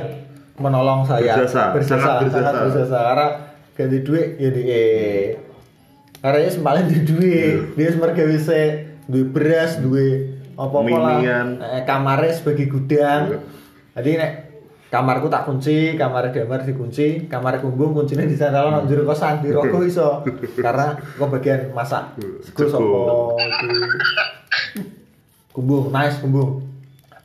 menolong 0.62 1.02
saya. 1.02 1.34
Berjasa, 1.34 1.74
berjasa, 1.74 1.98
sangat 1.98 2.14
berjasa. 2.22 2.38
sangat 2.38 2.62
berjasa. 2.70 2.98
Karena 3.02 3.26
ganti 3.74 3.98
duit 4.06 4.28
ya 4.38 4.48
di 4.54 4.62
Karena 6.22 6.38
dia 6.42 6.52
semalam 6.54 6.86
di 6.86 7.00
duit, 7.02 7.74
dia 7.74 7.88
semerga 7.90 8.22
bisa 8.26 8.54
duit 9.10 9.28
beras, 9.30 9.78
duit 9.82 10.38
apa-apa 10.54 10.96
lah. 10.96 11.18
Minian. 11.18 11.48
Eh, 11.60 11.82
kamarnya 11.82 12.32
sebagai 12.32 12.66
gudang. 12.70 13.22
Iya. 13.30 13.38
Jadi 13.98 14.10
nek 14.22 14.32
kamarku 14.90 15.26
tak 15.26 15.44
kunci, 15.44 15.98
kamar 15.98 16.30
Damar 16.30 16.62
dikunci, 16.62 17.26
kamar 17.26 17.58
Kumbung 17.58 17.92
kuncinya 17.92 18.22
di 18.22 18.38
sana 18.38 18.64
lah 18.64 18.86
njero 18.86 19.02
kosan 19.02 19.42
di 19.42 19.50
rokok 19.50 19.82
iso. 19.82 20.22
Karena 20.64 20.94
kok 20.94 21.28
bagian 21.30 21.74
masak. 21.74 22.16
Sapa 22.42 23.34
iki. 23.38 23.68
Kumbung, 25.50 25.90
nice 25.90 26.22
Kumbung. 26.22 26.65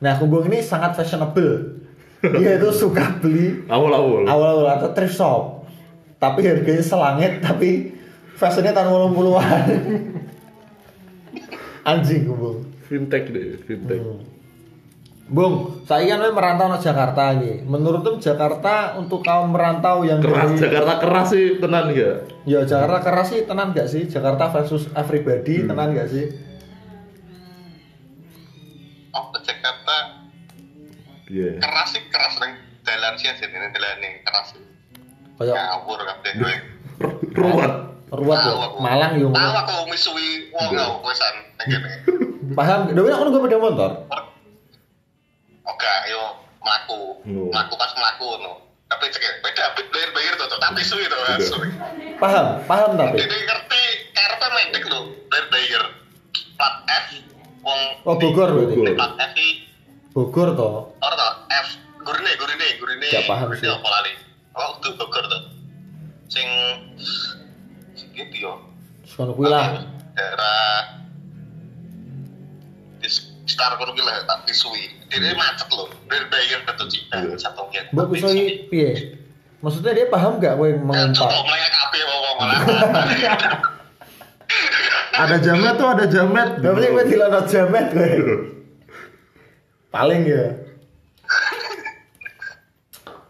Nah, 0.02 0.18
Kumbung 0.18 0.50
ini 0.50 0.58
sangat 0.58 0.98
fashionable. 0.98 1.78
Dia 2.22 2.58
itu 2.58 2.68
suka 2.70 3.18
beli 3.18 3.62
Awal-awal. 3.66 4.26
awal-awal 4.26 4.66
atau 4.76 4.90
thrift 4.90 5.14
shop. 5.14 5.62
Tapi 6.18 6.42
harganya 6.42 6.82
selangit, 6.82 7.38
tapi 7.38 7.94
fashionnya 8.34 8.74
tahun 8.74 9.10
80-an. 9.10 9.62
Anjing 11.90 12.22
Kumbung. 12.26 12.58
Fintech 12.86 13.30
deh, 13.30 13.58
fintech. 13.62 13.98
Hmm. 13.98 14.20
Bung, 15.32 15.80
saya 15.88 16.18
kan 16.18 16.28
merantau 16.34 16.68
ke 16.76 16.84
Jakarta 16.84 17.32
nih. 17.32 17.64
Menurutmu 17.64 18.20
Jakarta 18.20 19.00
untuk 19.00 19.24
kaum 19.24 19.48
merantau 19.48 20.04
yang 20.04 20.20
Keras, 20.20 20.52
dari 20.52 20.60
Jakarta 20.60 20.92
keras 21.00 21.26
sih 21.32 21.56
tenan 21.56 21.88
enggak? 21.88 22.16
Ya 22.44 22.60
Jakarta 22.68 22.98
keras 23.00 23.26
sih 23.32 23.40
tenan 23.48 23.72
gak 23.72 23.88
sih? 23.88 24.02
Jakarta 24.06 24.52
versus 24.52 24.92
everybody 24.92 25.62
Hmm. 25.64 25.72
tenan 25.72 25.96
gak 25.96 26.10
sih? 26.12 26.26
Iya. 31.32 31.56
keras 31.58 31.88
sih 31.88 32.02
keras 32.06 32.34
nang 32.36 32.52
jalan 32.82 33.12
sih 33.16 33.32
jadi 33.32 33.48
ini 33.50 33.68
jalan 33.70 33.98
yang 33.98 34.14
keras 34.22 34.52
sih 34.52 34.60
Kayak 35.32 35.56
ngawur 35.56 35.98
kabeh 35.98 36.30
kowe 36.36 36.54
Ruwet. 37.32 37.72
ruwet 38.12 38.38
ya. 38.38 38.54
Malang 38.78 39.12
yo. 39.16 39.28
tahu 39.32 39.52
aku 39.56 39.74
misui 39.88 40.52
wong 40.52 40.68
nang 40.70 41.36
kene 41.58 41.90
Paham? 42.58 42.92
Dewi 42.92 43.08
aku 43.08 43.22
nunggu 43.24 43.40
sepeda 43.40 43.56
motor. 43.56 43.90
oke 45.64 45.92
yo 46.06 46.22
mlaku 46.60 47.00
Oh. 47.22 47.48
mlaku 47.48 47.74
pas 47.74 47.92
mlaku 47.94 48.28
no 48.38 48.52
tapi 48.86 49.08
cek 49.08 49.24
beda 49.40 49.64
bayar 49.88 50.10
bayar 50.12 50.32
tuh 50.36 50.52
tapi 50.52 50.84
suwi 50.84 51.08
tuh 51.08 51.16
Paham? 52.20 52.60
Paham 52.62 52.90
tapi. 52.94 53.16
jadi 53.16 53.34
ngerti 53.40 53.82
karepe 54.12 54.46
medek 54.52 54.84
lho, 54.84 55.00
dari 55.26 55.46
Bayer. 55.48 55.82
Plat 56.54 56.76
F 56.86 57.06
wong 57.58 57.80
Oh 58.04 58.14
Bogor 58.14 58.46
berarti. 58.52 58.74
Bogor. 58.76 58.94
Plat 58.94 59.14
F 59.18 59.34
Bogor 60.12 60.52
toh. 60.52 60.92
ora 60.98 61.14
to 61.14 61.28
F 61.50 61.68
gurine 61.98 62.32
gurine 62.36 62.66
gurine. 62.76 63.06
Gak 63.08 63.24
paham 63.24 63.48
sih. 63.52 63.64
apa 63.64 63.88
lali. 63.90 64.12
Oh, 64.52 64.76
itu 64.76 64.88
Bogor 64.94 65.24
to. 65.24 65.38
Sing 66.28 66.46
sing 67.92 68.08
gitu 68.12 68.34
yo. 68.38 68.52
Sekono 69.02 69.32
kuwi 69.32 69.48
lah. 69.48 69.84
Daerah 70.12 71.00
di 72.98 73.08
sekitar 73.08 73.74
kono 73.74 73.92
kuwi 73.92 74.04
lah 74.04 74.20
tak 74.22 74.44
disui. 74.44 74.92
Dene 75.08 75.32
macet 75.32 75.68
lho. 75.68 75.88
Dari 76.06 76.24
Bayer 76.28 76.60
ke 76.62 76.72
Cipta 76.86 77.16
Iya. 77.18 77.36
satu 77.38 77.68
gen. 77.68 77.88
Mbak 77.90 78.06
bisa 78.10 78.28
iki 78.28 78.68
piye? 78.68 78.92
Maksudnya 79.60 79.94
dia 79.94 80.06
paham 80.08 80.36
gak 80.36 80.58
kowe 80.58 80.66
Coba 80.66 80.82
mengumpat? 80.82 81.38
mulai 81.38 81.70
kabeh 81.70 82.00
wong 82.02 82.36
malah. 82.36 82.58
Ada 85.12 85.36
jamet 85.38 85.76
tuh, 85.76 85.86
ada 85.86 86.04
jamet. 86.04 86.48
Gak 86.58 86.72
penting 86.72 86.90
kowe 86.90 87.04
dilono 87.06 87.40
jamet 87.46 87.86
kowe. 87.92 88.10
Paling 89.92 90.22
ya. 90.24 90.44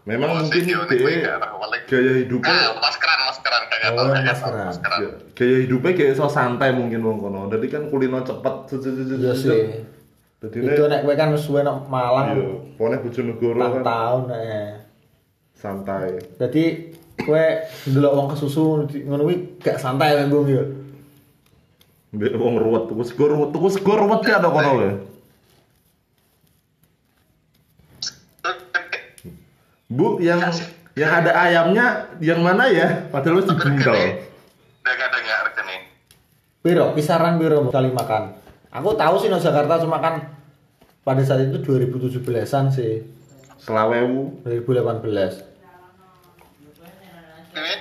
Memang 0.09 0.43
mungkin 0.43 0.61
gue 0.67 1.15
gak 1.23 1.39
tahu, 1.39 1.55
paling- 1.63 1.85
gaya 1.87 2.11
hidupnya 2.23 2.51
Ah, 2.51 2.75
maskeran, 2.75 3.19
maskeran 3.23 3.63
kayak 3.71 3.89
Oh, 3.95 4.03
maskeran. 4.11 4.67
maskeran. 4.67 4.99
Ya, 4.99 5.09
gaya 5.31 5.55
hidupnya 5.63 5.91
kayak 5.95 6.15
so 6.15 6.27
santai 6.27 6.75
mungkin 6.75 6.99
wong 6.99 7.17
kono. 7.19 7.47
Jadi 7.47 7.65
kan 7.71 7.87
kulino 7.87 8.19
cepet. 8.19 8.55
Iya 9.15 9.31
sih. 9.31 9.87
Jadi 10.43 10.57
Itu 10.59 10.83
nek 10.91 11.07
kowe 11.07 11.15
kan 11.15 11.31
wis 11.31 11.47
suwe 11.47 11.63
iya, 11.63 11.71
Malang 11.87 12.35
pokoknya 12.75 12.99
Bojonegoro 12.99 13.63
kan 13.63 13.79
tahun 13.79 14.23
eh. 14.35 14.75
santai. 15.55 16.19
Jadi 16.35 16.63
kowe 17.23 17.45
ndelok 17.87 18.11
wong 18.11 18.27
kesusu 18.35 18.83
ngono 19.07 19.23
gak 19.63 19.79
santai 19.79 20.19
kan 20.19 20.27
Bung 20.27 20.51
ya. 20.51 20.67
Mbek 22.11 22.35
wong 22.35 22.59
ruwet, 22.59 22.91
tuku 22.91 23.03
sego 23.07 23.25
ruwet, 23.31 23.49
tuku 23.55 23.67
sego 23.71 23.95
ruwet 23.95 24.19
ki 24.21 24.35
ada 24.35 24.51
kono 24.51 24.71
ya. 24.83 24.93
Bu, 29.93 30.17
yang 30.17 30.41
yang 30.97 31.11
ada 31.21 31.31
ayamnya 31.37 32.09
yang 32.17 32.41
mana 32.41 32.65
ya? 32.69 33.05
Padahal 33.13 33.41
wis 33.41 33.47
dibungkel. 33.49 34.25
Dengar-dengar 34.81 35.53
regane. 35.53 35.77
Piro? 36.65 36.97
Kisaran 36.97 37.37
piro 37.37 37.69
kali 37.69 37.93
makan? 37.93 38.33
Aku 38.73 38.97
tahu 38.97 39.21
sih 39.21 39.29
no 39.29 39.37
Jakarta 39.37 39.85
cuma 39.85 40.01
kan 40.01 40.33
pada 41.05 41.21
saat 41.21 41.45
itu 41.45 41.61
2017-an 41.61 42.73
sih. 42.73 43.05
Selawewu. 43.61 44.41
2018. 44.49 45.53
Ini 47.53 47.73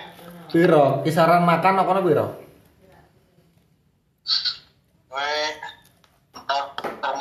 Piro? 0.53 1.01
Kisaran 1.01 1.49
makan 1.49 1.81
apa 1.81 2.05
piro? 2.05 2.43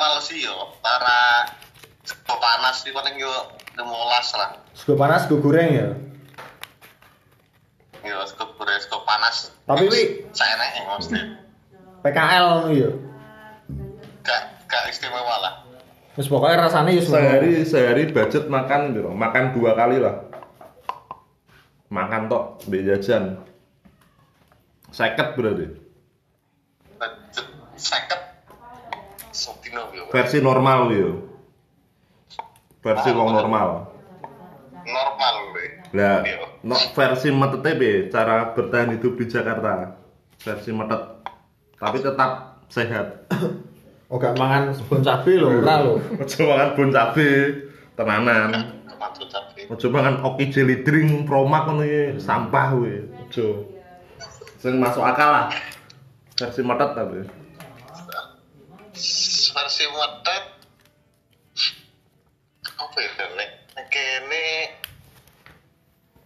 normal 0.02 0.18
sih 0.18 0.42
yo, 0.42 0.74
para 0.82 1.46
panas 2.26 2.82
sih 2.82 2.90
paling 2.90 3.14
yo 3.22 3.30
15 3.78 3.86
lah. 4.34 4.58
Sego 4.82 4.98
panas, 4.98 5.30
sego 5.30 5.38
goreng 5.38 5.70
ya. 5.70 5.88
Yo 8.02 8.18
sego 8.26 8.50
goreng, 8.58 8.78
sego 8.82 9.06
panas. 9.06 9.54
Tapi, 9.62 9.86
Wi. 9.86 10.26
saya 10.34 10.58
naik 10.58 10.82
mesti. 10.90 11.18
PKL 12.02 12.44
ngono 12.50 12.70
ya. 12.74 12.90
Gak 14.26 14.42
gak 14.66 14.90
istimewa 14.90 15.38
lah. 15.38 15.54
Terus 16.18 16.26
pokoknya 16.26 16.66
rasanya 16.66 16.90
ya 16.98 17.02
semua. 17.06 17.22
Sehari 17.22 17.50
sehari 17.62 18.02
budget 18.10 18.50
makan 18.50 18.98
gitu. 18.98 19.06
Makan 19.14 19.54
dua 19.54 19.78
kali 19.78 20.02
lah. 20.02 20.26
Makan 21.88 22.26
tok 22.26 22.66
mbek 22.66 22.82
jajan. 22.90 23.38
Seket 24.90 25.38
berarti. 25.38 25.66
Budget 26.98 27.46
seket. 27.78 28.20
Versi 30.10 30.42
normal 30.42 30.90
yo. 30.90 31.10
Versi 32.82 33.08
Ah, 33.08 33.14
wong 33.14 33.28
bener. 33.30 33.38
normal. 33.46 33.68
Normal 34.82 35.34
gue. 35.54 35.66
Lah, 35.94 36.24
Iya. 36.24 36.46
no, 36.64 36.74
versi 36.96 37.28
metet 37.30 37.66
be, 37.76 38.08
cara 38.08 38.50
bertahan 38.56 38.96
hidup 38.96 39.14
di 39.20 39.24
Jakarta. 39.28 39.94
Versi 40.40 40.70
metet. 40.74 41.02
Tapi 41.78 41.98
tetap 42.02 42.62
sehat. 42.70 43.26
Oh 44.12 44.20
gak 44.20 44.36
mangan 44.36 44.76
bon 44.92 45.00
cabe 45.00 45.32
lho, 45.40 45.64
ora 45.64 45.80
lho. 45.80 45.96
Ojo 46.20 46.40
makan 46.44 46.68
bon 46.76 46.90
cabe, 46.92 47.28
tenanan. 47.96 48.50
Ojo 49.72 49.86
makan 49.88 50.20
oki 50.20 50.52
jelly 50.52 50.84
drink 50.84 51.24
promak 51.24 51.64
ngono 51.64 51.80
iki, 51.80 52.20
sampah 52.20 52.76
we. 52.76 53.08
Ojo. 53.24 53.72
Sing 54.60 54.76
masuk 54.76 55.00
akal 55.00 55.32
lah. 55.32 55.46
Versi 56.36 56.60
metet 56.60 56.92
tapi. 56.92 57.24
versi 59.52 59.84
metet 59.88 60.44
apa 62.72 62.98
ya 62.98 63.26
nek 63.36 63.50
kene 63.92 64.72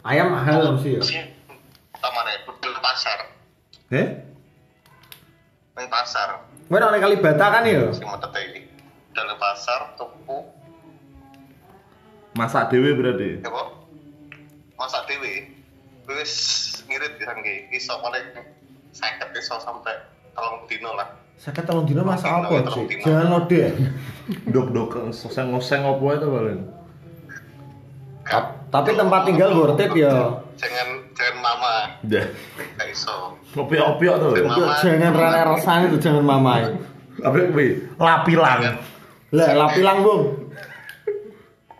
Ayam 0.00 0.31
mahal 0.31 0.79
sih 0.79 0.94
ya. 0.94 1.02
sih 1.02 1.18
tamane 1.92 2.46
budal 2.46 2.79
pasar 2.79 3.18
Eh? 3.90 4.07
nang 5.74 5.87
pasar 5.87 6.46
Kowe 6.66 6.79
nang 6.79 6.94
Kalibata 6.96 7.46
kan 7.50 7.66
ya? 7.66 7.90
si 7.90 8.00
metet 8.00 8.33
iki 8.40 8.61
dalam 9.11 9.35
pasar 9.37 9.94
tuku 9.94 10.38
Masak 12.33 12.68
dhewe 12.68 12.92
berarti. 12.92 13.40
apa 13.42 13.62
masak 14.76 15.09
dhewe 15.09 15.48
wis 16.07 16.33
ngirit 16.85 17.16
dirangge 17.16 17.66
iso 17.70 17.96
paling 17.98 18.26
50 18.92 18.94
iso 19.35 19.57
sampai 19.59 19.96
tolong 20.33 20.62
dino 20.66 20.92
lah 20.92 21.09
Saya 21.35 21.61
telung 21.61 21.85
dino 21.85 22.00
masak 22.00 22.29
Telung 22.29 22.44
apa 22.46 22.57
telung 22.64 22.88
sih? 22.88 23.02
Jangan 23.02 23.26
lode. 23.29 23.62
Dok-dok 24.55 24.88
ngoseng-ngoseng 25.05 25.85
opo 25.85 26.09
itu 26.11 26.24
paling. 26.26 26.61
Ta- 28.27 28.51
Tapi 28.69 28.91
tempat 28.93 29.23
tinggal 29.25 29.55
worth 29.55 29.79
it 29.79 29.93
ya. 29.95 30.43
jangan 30.57 30.89
jangan 31.12 31.37
mama 31.39 31.75
Ya. 32.05 32.27
gak 32.75 32.89
iso 32.89 33.39
Opiok-opiok 33.55 34.15
tuh. 34.19 34.31
Mama. 34.43 34.77
Jangan 34.79 35.12
rana 35.12 35.41
rasanya 35.49 35.87
itu 35.89 35.99
jangan 35.99 36.21
mamai. 36.23 36.77
Apa 37.19 37.37
kuwi? 37.49 37.89
Lapilang. 37.97 38.77
Lah 39.31 39.49
lapilang 39.57 39.99
bung. 40.03 40.23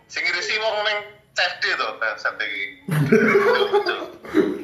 sing 0.07 0.23
ngirisi 0.23 0.57
wong 0.57 0.75
ning 0.81 0.99
CFD 1.31 1.63
to 1.75 1.87
CFD 2.15 2.41
iki 2.41 2.65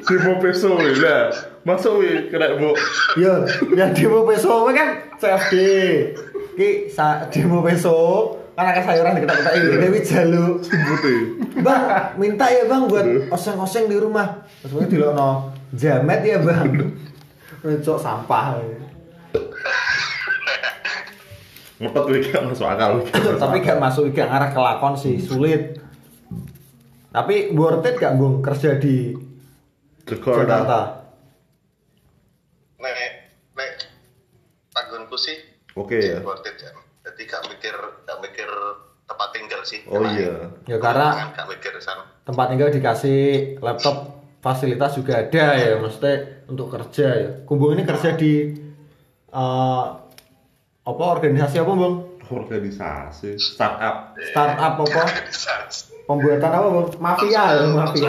Si 0.02 0.14
mau 0.18 0.36
peso 0.36 0.74
we 0.74 0.90
lah. 0.96 1.30
Masuk 1.62 2.02
we 2.02 2.28
kena 2.28 2.58
bu. 2.58 2.74
Ya, 3.14 3.40
ya 3.72 3.86
demo 3.90 4.24
peso 4.24 4.66
kan 4.68 4.88
CFD. 5.16 5.54
Ki 6.54 6.68
sa 6.88 7.24
demo 7.28 7.62
peso 7.62 7.96
kan 8.54 8.70
akeh 8.70 8.84
sayuran 8.86 9.18
diketak-ketak 9.18 9.54
iki 9.58 9.76
Dewi 9.82 10.00
jaluk. 10.06 10.54
Putih. 10.62 11.20
Bang, 11.62 11.82
minta 12.18 12.46
ya 12.50 12.70
bang 12.70 12.86
buat 12.86 13.06
oseng-oseng 13.34 13.90
di 13.90 13.98
rumah. 13.98 14.46
Terus 14.62 14.72
gue 14.78 14.86
dilokno 14.94 15.50
jamet 15.74 16.20
ya 16.22 16.38
bang. 16.38 16.70
Cok 17.62 17.98
sampah. 17.98 18.62
Ngepet 21.82 22.04
we 22.06 22.18
gak 22.22 22.42
masuk 22.46 22.66
akal. 22.70 23.02
Tapi 23.12 23.56
gak 23.58 23.78
masuk 23.82 24.14
gak 24.14 24.30
ngarah 24.30 24.50
ke 24.54 24.60
lakon 24.62 24.94
sih, 24.94 25.18
sulit. 25.18 25.82
Tapi 27.10 27.50
worth 27.50 27.86
it 27.86 27.98
gak 27.98 28.14
bung 28.14 28.38
kerja 28.38 28.78
di 28.78 29.14
Jakarta. 30.06 30.46
Jakarta? 30.46 30.80
nek 32.84 33.12
nek 33.56 33.72
sih 35.14 35.38
Oke 35.78 35.98
ya. 35.98 36.18
worth 36.20 36.44
it 36.44 36.58
ya 36.58 36.70
jadi 37.06 37.22
gak 37.24 37.42
mikir 37.48 37.76
gak 38.04 38.18
mikir 38.20 38.50
tempat 39.14 39.28
tinggal 39.30 39.60
sih. 39.62 39.80
Oh 39.86 40.02
iya. 40.02 40.50
Ya 40.66 40.76
karena 40.82 41.30
gak 41.30 41.46
mikir 41.46 41.78
sana. 41.78 42.02
tempat 42.26 42.50
tinggal 42.50 42.74
dikasih 42.74 43.20
laptop 43.62 44.26
fasilitas 44.42 44.98
juga 44.98 45.22
ada 45.22 45.54
ya 45.54 45.78
maksudnya 45.78 46.42
untuk 46.50 46.74
kerja 46.74 47.06
ya. 47.14 47.30
Kumbung 47.46 47.78
ini 47.78 47.86
kerja 47.86 48.18
di 48.18 48.58
eh, 49.30 49.84
apa 50.84 51.02
organisasi 51.14 51.62
apa 51.62 51.72
bang? 51.72 51.94
Organisasi 52.26 53.38
startup. 53.38 54.18
startup 54.18 54.82
apa? 54.82 55.02
Pembuatan 56.10 56.50
apa 56.50 56.68
bang? 56.74 56.86
Mafia 56.98 57.44
ya 57.54 57.64
mafia. 57.70 58.08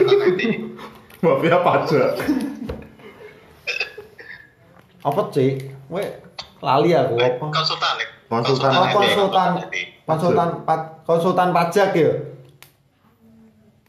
Mafia 1.21 1.57
pajak. 1.61 2.11
apa 5.05 5.21
sih 5.37 5.61
we 5.85 6.01
lali 6.65 6.97
aku 6.97 7.13
apa? 7.21 7.45
Konsultan 7.53 7.93
ya? 8.01 8.07
Konsultan. 8.25 8.71
konsultan 8.89 9.49
konsultan 10.09 10.49
konsultan 11.05 11.49
pajak 11.51 11.89
ya 11.93 12.11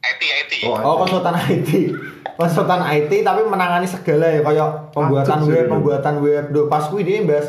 IT 0.03 0.23
IT 0.23 0.53
Oh, 0.65 0.77
oh 0.79 0.95
konsultan 1.01 1.35
IT 1.43 1.71
konsultan 2.35 2.81
IT 2.87 3.13
tapi 3.21 3.41
menangani 3.43 3.85
segala 3.85 4.29
ya 4.29 4.41
kayak 4.41 4.93
pembuatan 4.93 5.39
Pajak 5.39 5.41
sih. 5.43 5.53
web 5.53 5.67
pembuatan 5.69 6.15
web 6.21 6.45
do 6.51 6.61
pas 6.67 6.85
kuwi 6.87 7.03
dia 7.03 7.21
bahas 7.23 7.49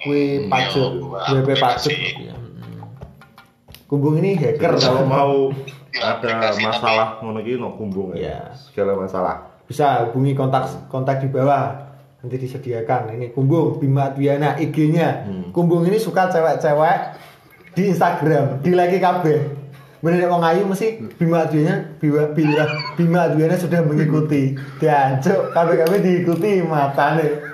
kuwi 0.00 0.46
pajak 0.46 0.90
Iya, 0.94 1.30
WP 1.34 1.48
pajak 1.54 1.90
aplikasi. 1.90 1.92
Iya. 2.20 2.34
kumbung 3.84 4.14
ini 4.16 4.34
hacker 4.34 4.76
Kalau 4.76 4.78
kalau 4.78 5.04
mau 5.04 5.34
Ya, 5.88 6.14
ada 6.14 6.52
masalah 6.54 7.08
ngono 7.18 7.40
iki 7.40 7.56
no 7.56 7.72
kumbung 7.72 8.12
Iya. 8.12 8.52
ya. 8.52 8.54
Segala 8.54 8.92
masalah. 8.94 9.36
bisa 9.64 10.00
hubungi 10.02 10.32
kontak 10.32 10.64
kontak 10.86 11.20
di 11.20 11.28
bawah 11.28 11.76
nanti 12.18 12.36
disediakan 12.36 13.12
ini 13.12 13.28
Kumbung 13.28 13.76
Bima 13.76 14.08
Adwiana 14.08 14.56
IG-nya 14.56 15.22
Hmm. 15.22 15.44
Kumbung 15.50 15.84
ini 15.84 15.94
suka 15.94 16.24
cewek-cewek 16.26 16.98
di 17.72 17.82
Instagram 17.86 18.60
di 18.60 18.72
like 18.72 18.96
kabeh 18.96 19.40
bener 19.98 20.30
wong 20.30 20.40
ayu 20.40 20.62
mesti 20.62 21.02
Bima 21.18 21.42
Adwiana 21.42 21.82
Bima 21.98 22.30
Bima, 22.30 22.64
Bima 22.94 23.18
Adwiana 23.26 23.58
sudah 23.58 23.82
mengikuti 23.82 24.54
diancuk 24.78 25.50
kabeh-kabeh 25.50 25.98
diikuti 25.98 26.62
matane 26.62 27.50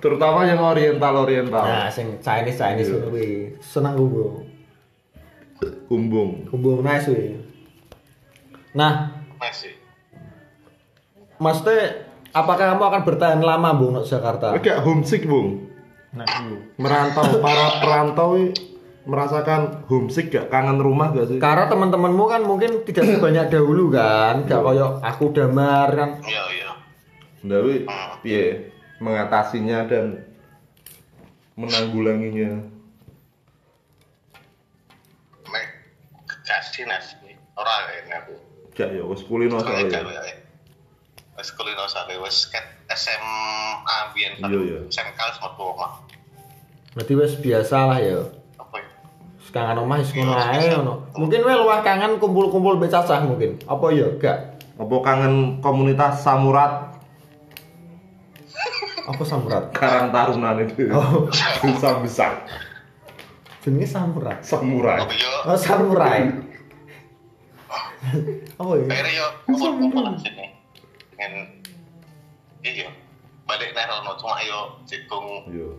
Terutama 0.00 0.48
yang 0.48 0.60
oriental 0.60 1.12
oriental. 1.18 1.60
nah 1.60 1.88
sing 1.88 2.16
Chinese 2.18 2.56
Chinese 2.56 2.88
Iya. 2.88 2.96
ngono 2.96 3.08
kuwi 3.10 3.28
seneng 3.60 3.92
Kumbung 3.96 4.32
Kumbung. 5.88 6.30
Kumbung 6.48 6.80
nice 6.80 7.04
kuwi 7.04 7.36
nah 8.72 9.12
Masih. 9.36 9.72
maksudnya 11.36 12.04
apakah 12.30 12.72
kamu 12.72 12.84
akan 12.86 13.02
bertahan 13.04 13.40
lama 13.40 13.72
Bung 13.72 13.96
di 13.96 14.04
Jakarta 14.04 14.52
Agak 14.52 14.84
homesick, 14.84 15.24
Bung. 15.24 15.69
Nah. 16.10 16.26
Merantau, 16.74 17.38
para 17.38 17.78
perantau 17.78 18.30
merasakan 19.06 19.86
homesick 19.86 20.34
gak? 20.34 20.50
Kangen 20.50 20.82
rumah 20.82 21.14
gak 21.14 21.30
sih? 21.30 21.38
Karena 21.38 21.70
teman-temanmu 21.70 22.24
kan 22.26 22.42
mungkin 22.42 22.82
tidak 22.82 23.06
sebanyak 23.06 23.46
dahulu 23.46 23.94
kan, 23.94 24.42
gak 24.42 24.58
koyo 24.58 24.98
aku 24.98 25.30
damar 25.30 25.88
kan. 25.94 26.10
Iya 26.26 26.42
iya. 26.50 26.70
Tapi, 27.40 27.74
piye 28.26 28.74
mengatasinya 29.00 29.86
dan 29.86 30.26
menanggulanginya. 31.54 32.58
Nek 35.46 35.66
kasih 36.26 36.90
nasi 36.90 37.38
ora 37.54 37.74
ini 38.02 38.12
aku. 38.18 38.34
Gak 38.74 38.98
ya, 38.98 39.06
wis 39.06 39.22
kulino 39.22 39.62
Soalnya 39.62 40.49
Wes 41.40 41.56
kulino 41.56 41.88
sale 41.88 42.20
wes 42.20 42.52
ket 42.52 42.84
SMA 42.92 43.96
biyen 44.12 44.36
Iya, 44.44 44.60
iya. 44.60 44.78
SMK 44.92 45.16
wis 45.16 45.40
metu 45.40 45.64
omah. 45.72 46.04
Berarti 46.92 47.16
wes 47.16 47.32
biasa 47.40 47.88
lah 47.88 47.96
ya. 47.96 48.20
Apa 48.60 48.76
ya? 48.76 48.92
Wis 49.40 49.48
kangen 49.48 49.80
omah 49.80 50.04
wis 50.04 50.12
ngono 50.12 50.36
ae 50.36 50.68
ngono. 50.68 50.94
Mungkin 51.16 51.40
wae 51.40 51.56
luwih 51.56 51.80
kangen 51.80 52.20
kumpul-kumpul 52.20 52.76
mbek 52.76 52.92
cacah 52.92 53.24
mungkin. 53.24 53.56
Apa 53.64 53.88
ya? 53.88 54.12
Gak. 54.20 54.60
Apa 54.76 54.94
kangen 55.00 55.64
komunitas 55.64 56.20
samurat 56.20 56.92
Apa 59.08 59.22
samurat? 59.24 59.72
Karang 59.72 60.12
Taruna 60.12 60.60
itu? 60.60 60.92
Oh. 60.92 61.24
Bisa 61.64 62.04
besar. 62.04 62.44
Jenenge 63.64 63.88
samurat. 63.88 64.44
Samurai. 64.44 65.08
Yo? 65.16 65.32
Oh, 65.48 65.56
samurai. 65.56 66.28
Apa 68.60 68.72
ya? 68.76 68.84
Akhirnya 68.92 69.24
yo 69.24 69.26
kumpul-kumpul 69.48 70.04
nang 70.04 70.20
sini. 70.20 70.59
Dengan 71.20 71.52
iya. 72.64 72.88
Balik 73.44 73.76
nih 73.76 73.84
Rono 73.84 74.16
cuma 74.16 74.40
yo 74.40 74.80
cikung 74.88 75.44
Yo. 75.52 75.76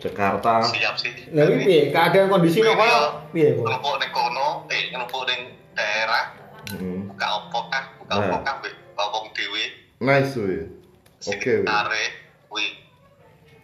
Jakarta. 0.00 0.64
siap 0.64 0.96
sih. 0.96 1.12
Lah 1.30 1.44
iki 1.44 1.56
piye? 1.68 1.80
Keadaan 1.92 2.32
kondisi 2.32 2.64
no 2.64 2.72
koyo 2.72 3.00
piye? 3.36 3.52
Numpuk 3.54 4.00
ning 4.00 4.10
kono, 4.10 4.64
eh 4.72 4.88
numpuk 4.90 5.28
ning 5.28 5.52
daerah, 5.76 6.32
Hmm. 6.72 7.04
buka 7.04 7.26
opo 7.36 7.68
kah, 7.68 7.84
buka 8.00 8.12
Nah. 8.16 8.24
opo 8.24 8.36
kah 8.40 8.54
mbek 8.64 8.72
wong 8.96 9.26
dhewe. 9.36 9.64
Nice 10.00 10.32
wih. 10.40 10.64
Oke 11.28 11.52
kuwi 12.48 12.66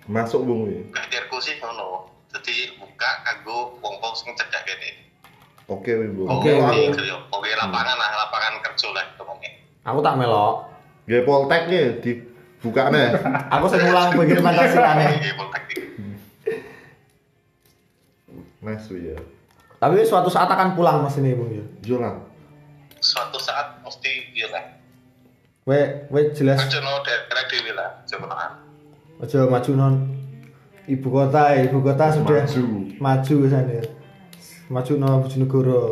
Masuk 0.04 0.44
bung 0.44 0.68
wih. 0.68 0.84
pikirku 0.92 1.40
sih 1.40 1.56
ngono. 1.56 2.12
Jadi 2.28 2.76
buka 2.76 3.10
kanggo 3.24 3.80
wong-wong 3.80 4.12
sing 4.12 4.36
cedhak 4.36 4.60
kene. 4.62 5.08
Oke 5.66 5.90
wih 5.90 6.10
bung. 6.12 6.28
Oke. 6.28 6.52
Oke, 6.52 7.00
oke 7.32 7.48
lapangan 7.56 7.96
lah, 7.96 8.10
lapangan 8.28 8.60
kerja 8.62 8.88
lah 8.92 9.04
ngomongnya. 9.16 9.50
Aku 9.88 10.04
tak 10.04 10.14
melok. 10.20 10.68
Gaya 11.08 11.24
polteknya 11.24 12.04
dibuka 12.04 12.92
nih. 12.92 13.16
Aku 13.48 13.64
sing 13.72 13.80
ulang. 13.88 14.12
Iya, 14.12 14.36
iki. 15.64 15.80
Nice 18.60 18.86
wih 18.92 19.16
ya. 19.16 19.16
Tapi 19.80 20.04
suatu 20.04 20.28
saat 20.28 20.50
akan 20.52 20.76
pulang 20.76 21.00
Mas 21.00 21.16
ini, 21.16 21.32
Bung 21.32 21.48
ya. 21.48 21.64
Jolang. 21.80 22.28
Suatu 23.00 23.40
saat 23.40 23.80
mesti 23.80 24.36
iya 24.36 24.52
lah. 24.52 24.64
We, 25.68 26.08
we 26.08 26.32
jelas 26.32 26.64
Kerja 26.64 26.80
no 26.80 27.04
daerah 27.04 27.44
dhewe 27.44 27.76
lah, 27.76 28.00
Jawa 28.08 28.68
aja 29.18 29.44
maju 29.50 29.70
non 29.74 29.94
ibu 30.86 31.08
kota 31.10 31.58
ibu 31.58 31.82
kota 31.82 32.08
sudah 32.14 32.46
Maju. 32.46 32.64
maju 33.02 33.36
sana 33.50 33.78
maju 34.70 34.92
no 34.94 35.08
Bojonegoro 35.26 35.82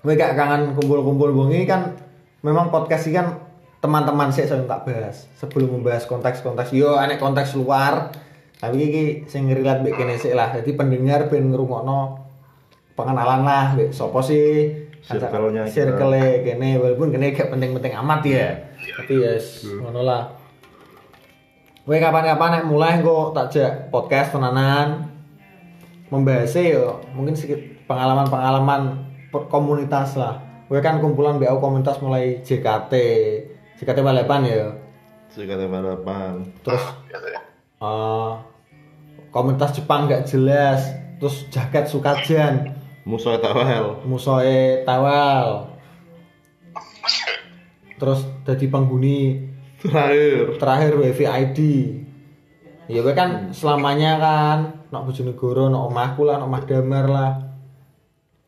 Kowe 0.00 0.16
gak 0.16 0.32
kangen 0.32 0.72
kumpul-kumpul 0.74 1.36
bung 1.36 1.52
ini 1.52 1.68
kan 1.68 1.92
memang 2.40 2.72
podcast 2.72 3.08
ini 3.08 3.16
kan 3.20 3.26
teman-teman 3.80 4.28
sih 4.28 4.44
saya 4.44 4.64
tak 4.68 4.84
bahas. 4.84 5.28
Sebelum 5.40 5.80
membahas 5.80 6.04
konteks-konteks 6.04 6.76
yo 6.76 6.96
aneh 6.96 7.16
konteks 7.16 7.56
luar. 7.56 8.12
Tapi 8.60 8.76
iki 8.76 9.04
sing 9.24 9.48
relate 9.48 9.80
mbek 9.80 9.96
kene 9.96 10.20
sik 10.20 10.36
lah. 10.36 10.52
Jadi 10.52 10.76
pendengar 10.76 11.32
ben 11.32 11.48
ngrungokno 11.48 12.20
pengenalan 12.92 13.40
lah 13.44 13.72
mbek 13.72 13.92
sapa 13.96 14.20
sih? 14.20 14.68
Circle-nya 15.00 15.64
kita. 15.64 15.96
circle 15.96 16.44
kene 16.44 16.76
walaupun 16.76 17.08
kene 17.08 17.32
gak 17.32 17.48
penting-penting 17.48 17.96
amat 18.04 18.20
ya. 18.28 18.48
Tapi 19.00 19.12
yes 19.16 19.64
ngono 19.64 20.04
lah. 20.04 20.28
Kowe 21.88 21.96
kapan-kapan 21.96 22.60
nek 22.60 22.64
mulai 22.68 23.00
kok 23.00 23.32
tak 23.32 23.46
jak 23.50 23.72
podcast 23.88 24.36
tenanan 24.36 25.08
membahasnya 26.12 26.76
yo 26.76 27.00
mungkin 27.16 27.32
sedikit 27.32 27.64
pengalaman-pengalaman 27.88 29.08
komunitas 29.48 30.20
lah. 30.20 30.49
Kowe 30.70 30.78
kan 30.78 31.02
kumpulan 31.02 31.42
BAU 31.42 31.58
komunitas 31.58 31.98
mulai 31.98 32.46
JKT, 32.46 32.92
JKT 33.82 33.98
Balapan 34.06 34.46
ya. 34.46 34.70
Sekali 35.26 35.66
balapan. 35.66 36.46
Terus 36.62 36.82
biasanya. 37.10 37.42
eh, 37.82 38.32
komunitas 39.30 39.74
Jepang 39.74 40.06
gak 40.06 40.30
jelas, 40.30 40.94
terus 41.18 41.50
jagat 41.50 41.90
Sukajan, 41.90 42.70
Musuh 43.02 43.34
tawel. 43.42 43.98
musoe 44.06 44.86
Tawal, 44.86 45.70
terus 47.98 48.22
jadi 48.46 48.66
penghuni 48.70 49.50
Terakhir. 49.80 50.60
terakhir 50.60 50.92
WiFi 51.00 51.24
ID 51.24 51.58
ya 52.86 53.00
gue 53.00 53.14
kan 53.16 53.48
selamanya 53.50 54.20
kan 54.20 54.58
nak 54.88 55.08
Bojonegoro 55.08 55.72
nak 55.72 55.88
omahku 55.88 56.28
lah 56.28 56.36
nak 56.36 56.48
omah 56.52 56.62
damar 56.68 57.06
lah 57.08 57.30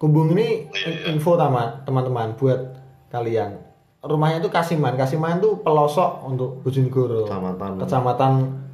kumbung 0.02 0.34
ini 0.34 0.66
in- 0.82 1.14
info 1.14 1.38
sama 1.38 1.86
teman-teman 1.86 2.34
buat 2.34 2.58
kalian 3.08 3.54
rumahnya 4.00 4.42
itu 4.42 4.50
Kasiman 4.50 4.98
Kasiman 4.98 5.38
itu 5.38 5.62
pelosok 5.62 6.26
untuk 6.26 6.58
Bojonegoro 6.60 7.22
Kecamatan. 7.22 7.78
kecamatan 7.78 8.32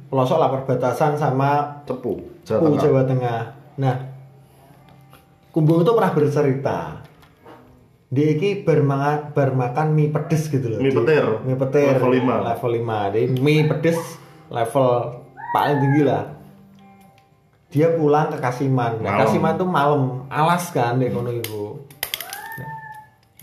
pelosok 0.09 0.37
lah 0.37 0.49
perbatasan 0.49 1.13
sama 1.13 1.85
Cepu. 1.85 2.17
Cepu 2.41 2.65
Tengah. 2.65 2.81
Jawa 2.81 3.01
Tengah 3.05 3.39
nah 3.77 3.95
kumbung 5.49 5.79
itu 5.79 5.91
pernah 5.91 6.11
bercerita 6.11 6.77
dia 8.09 8.33
ini 8.33 8.65
bermakan 8.65 9.29
bermakan 9.31 9.93
mie 9.93 10.09
pedes 10.09 10.49
gitu 10.49 10.65
loh 10.67 10.81
Mie 10.81 10.89
Di- 10.89 10.97
petir. 10.97 11.25
mie 11.45 11.53
petir 11.55 11.93
Level 11.93 12.09
lima. 12.11 12.35
level 12.43 12.71
5 12.73 13.13
jadi 13.13 13.21
mie 13.37 13.69
pedes 13.69 13.99
level 14.49 14.87
paling 15.51 15.77
tinggi 15.77 16.01
lah 16.03 16.38
dia 17.69 17.93
pulang 17.93 18.33
ke 18.33 18.37
Kasiman. 18.41 18.97
Nah. 19.01 19.25
Kasiman 19.25 19.53
tuh 19.55 19.69
malam. 19.69 20.25
Alas 20.29 20.73
kan 20.73 20.97
deh 20.97 21.09
kono 21.13 21.29
ibu 21.29 21.77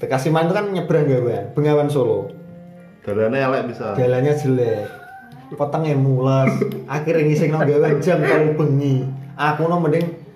nah, 0.03 0.07
Kasiman 0.11 0.51
itu 0.51 0.55
kan 0.55 0.67
nyebrang 0.75 1.07
gawan 1.07 1.55
Bengawan 1.55 1.89
Solo. 1.89 2.31
Dalane 3.07 3.39
elek 3.39 3.71
bisa. 3.71 3.95
jalannya 3.95 4.35
jelek. 4.35 4.87
Petengnya 5.47 5.95
mulas 5.95 6.51
akhirnya 6.91 7.23
ngising 7.23 7.55
no 7.55 7.63
gawan 7.63 8.03
jam 8.03 8.19
kalau 8.19 8.51
bengi. 8.59 9.07
Aku 9.39 9.71
no 9.71 9.79
mending 9.79 10.27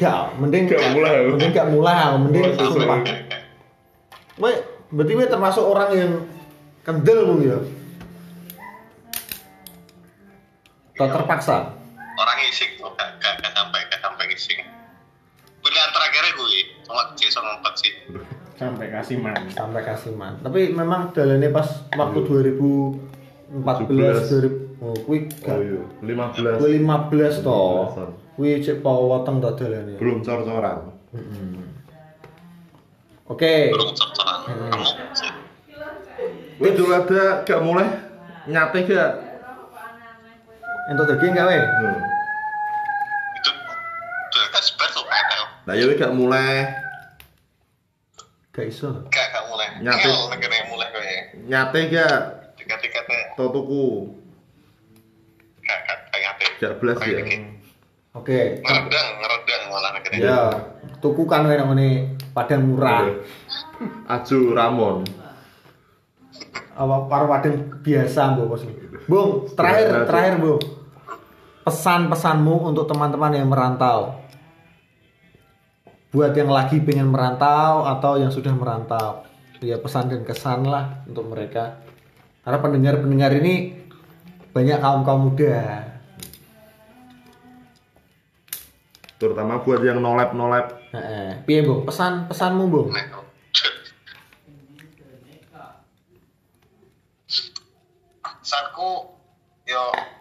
gak 0.00 0.32
mending 0.40 0.64
Gak 0.70 0.96
mulai. 0.96 1.28
mending 1.28 1.50
gak 1.52 1.68
mulai 1.68 2.16
mending 2.16 2.44
sumpah. 2.56 3.04
Weh, 4.38 4.56
berarti 4.94 5.12
we 5.18 5.26
termasuk 5.26 5.64
orang 5.66 5.90
yang 5.92 6.12
kendel 6.86 7.36
ya? 7.42 7.58
Atau 10.94 11.10
terpaksa 11.14 11.77
Orang 12.18 12.36
ngising 12.36 12.70
tuh, 12.74 12.90
gak, 12.92 13.14
gak, 13.16 13.38
gak 13.38 13.52
sampai, 13.52 13.80
gak 13.86 14.00
sampai 14.00 14.26
ngising. 14.26 14.58
Pilihan 15.58 15.90
terakhirnya 15.90 16.32
gue, 16.34 16.56
cuma 16.82 17.02
Jason 17.14 17.42
ngumpet 17.42 17.74
sih. 17.76 17.92
sampai 18.54 18.90
Kasiman. 18.90 19.38
sampai 19.48 19.80
Kasiman 19.80 20.32
tapi 20.40 20.74
memang 20.74 21.14
jalannya 21.14 21.46
pas 21.48 21.62
waktu 21.88 22.26
2014 22.26 23.54
2000 23.54 24.82
oh 24.82 24.98
kuwi 24.98 25.30
Oh 25.46 25.46
gak 25.46 25.62
iya. 25.62 25.78
15. 26.02 26.58
kuwi 26.58 26.74
15 26.76 27.46
toh 27.46 27.86
15-an. 27.86 28.10
kuwi 28.34 28.58
cek 28.58 28.82
pawoteng 28.82 29.38
to 29.38 29.54
dalane 29.54 29.94
Belum 29.94 30.18
cor-coran. 30.20 30.90
oke 33.26 33.54
Belum 33.70 33.88
cocok 33.88 34.26
Kamu. 34.48 34.90
Wih 36.58 36.72
dulu 36.74 36.90
ada 36.90 37.22
gak 37.44 37.60
mulai 37.62 37.86
nyate 38.44 38.78
gak? 38.82 39.12
Entuk 40.88 41.04
daging 41.04 41.36
gak 41.36 41.46
we 41.48 41.58
Hmm. 41.60 41.98
Itu, 43.36 43.50
itu 43.52 44.38
kan 44.48 44.62
sebenarnya 44.64 44.96
tuh 44.96 45.04
petel. 45.04 45.42
Nah 45.68 45.74
ya 45.76 45.84
wih 45.84 45.96
gak 46.00 46.14
mulai 46.16 46.52
gak 48.50 48.66
iso 48.66 48.90
Gak, 49.12 49.26
gak 49.30 49.44
mulai. 49.52 49.66
Nyatu. 49.84 50.10
Ngel, 50.10 50.22
negara 50.34 50.54
yang 50.58 50.68
mulai 50.74 50.86
gue. 50.90 51.10
nyate 51.46 51.80
gak? 51.94 52.18
Tiga-tiga 52.58 53.00
teh. 53.06 53.24
Tau 53.38 53.54
tuku. 53.54 53.86
Gak 55.62 55.78
gak 55.86 55.98
gak 56.10 56.20
ngate. 56.24 56.46
Gak 56.58 56.74
belas 56.82 56.96
ya. 57.06 57.18
Oke. 58.18 58.58
Ngeredang, 58.66 59.08
ngeredang 59.22 59.62
malah 59.70 59.90
akhirnya. 59.94 60.18
Ya, 60.18 60.40
tuku 60.98 61.22
kan 61.28 61.46
nang 61.46 61.70
ngene 61.70 62.18
Padang 62.34 62.66
murah. 62.66 63.06
Aju 64.10 64.38
Ramon. 64.54 64.96
Apa 66.74 66.96
karo 67.10 67.24
Padang 67.30 67.54
biasa, 67.82 68.20
Mbok 68.34 68.46
Bos. 68.46 68.62
Bung, 69.06 69.46
terakhir 69.54 70.06
terakhir, 70.06 70.34
Bung. 70.38 70.77
Pesan-pesanmu 71.68 72.72
untuk 72.72 72.88
teman-teman 72.88 73.36
yang 73.36 73.52
merantau. 73.52 74.16
Buat 76.08 76.32
yang 76.32 76.48
lagi 76.48 76.80
pengen 76.80 77.12
merantau 77.12 77.84
atau 77.84 78.16
yang 78.16 78.32
sudah 78.32 78.56
merantau. 78.56 79.20
Ya 79.60 79.76
pesan 79.76 80.08
dan 80.08 80.24
kesan 80.24 80.64
lah 80.64 81.04
untuk 81.04 81.28
mereka. 81.28 81.84
Karena 82.40 82.64
pendengar-pendengar 82.64 83.36
ini 83.44 83.84
banyak 84.56 84.80
kaum-kaum 84.80 85.28
muda. 85.28 85.84
Terutama 89.20 89.60
buat 89.60 89.84
yang 89.84 90.00
nolep-nolep. 90.00 90.72
Heeh. 90.96 91.44
Piye, 91.44 91.68
Bung? 91.68 91.84
Pesan 91.84 92.32
pesanmu, 92.32 92.64
Bung? 92.72 92.88
Nek. 92.96 93.12
Pesanku 98.40 99.20
yo 99.68 100.16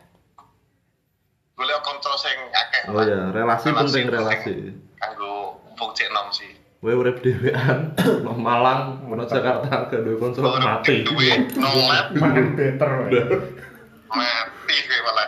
kanca 1.98 2.14
sing 2.16 2.38
akeh. 2.54 2.82
Oh 2.94 3.02
ya, 3.02 3.34
relasi 3.34 3.68
penting 3.74 4.06
relasi. 4.08 4.56
Kanggo 4.98 5.58
wong 5.74 5.92
cek 5.94 6.10
nom 6.14 6.30
sih. 6.30 6.54
Kowe 6.78 6.94
urip 6.94 7.26
dhewean, 7.26 7.98
nang 8.22 8.38
Malang, 8.38 9.02
menuju 9.04 9.34
Jakarta 9.34 9.90
duwe 9.90 10.14
konco 10.22 10.46
Ora 10.46 10.78
mati. 10.78 11.02
duwe 11.02 11.50
nolep 11.58 12.14
Makin 12.14 12.48
better. 12.54 12.92
mati 14.08 14.76
kowe 14.86 15.00
malah. 15.04 15.28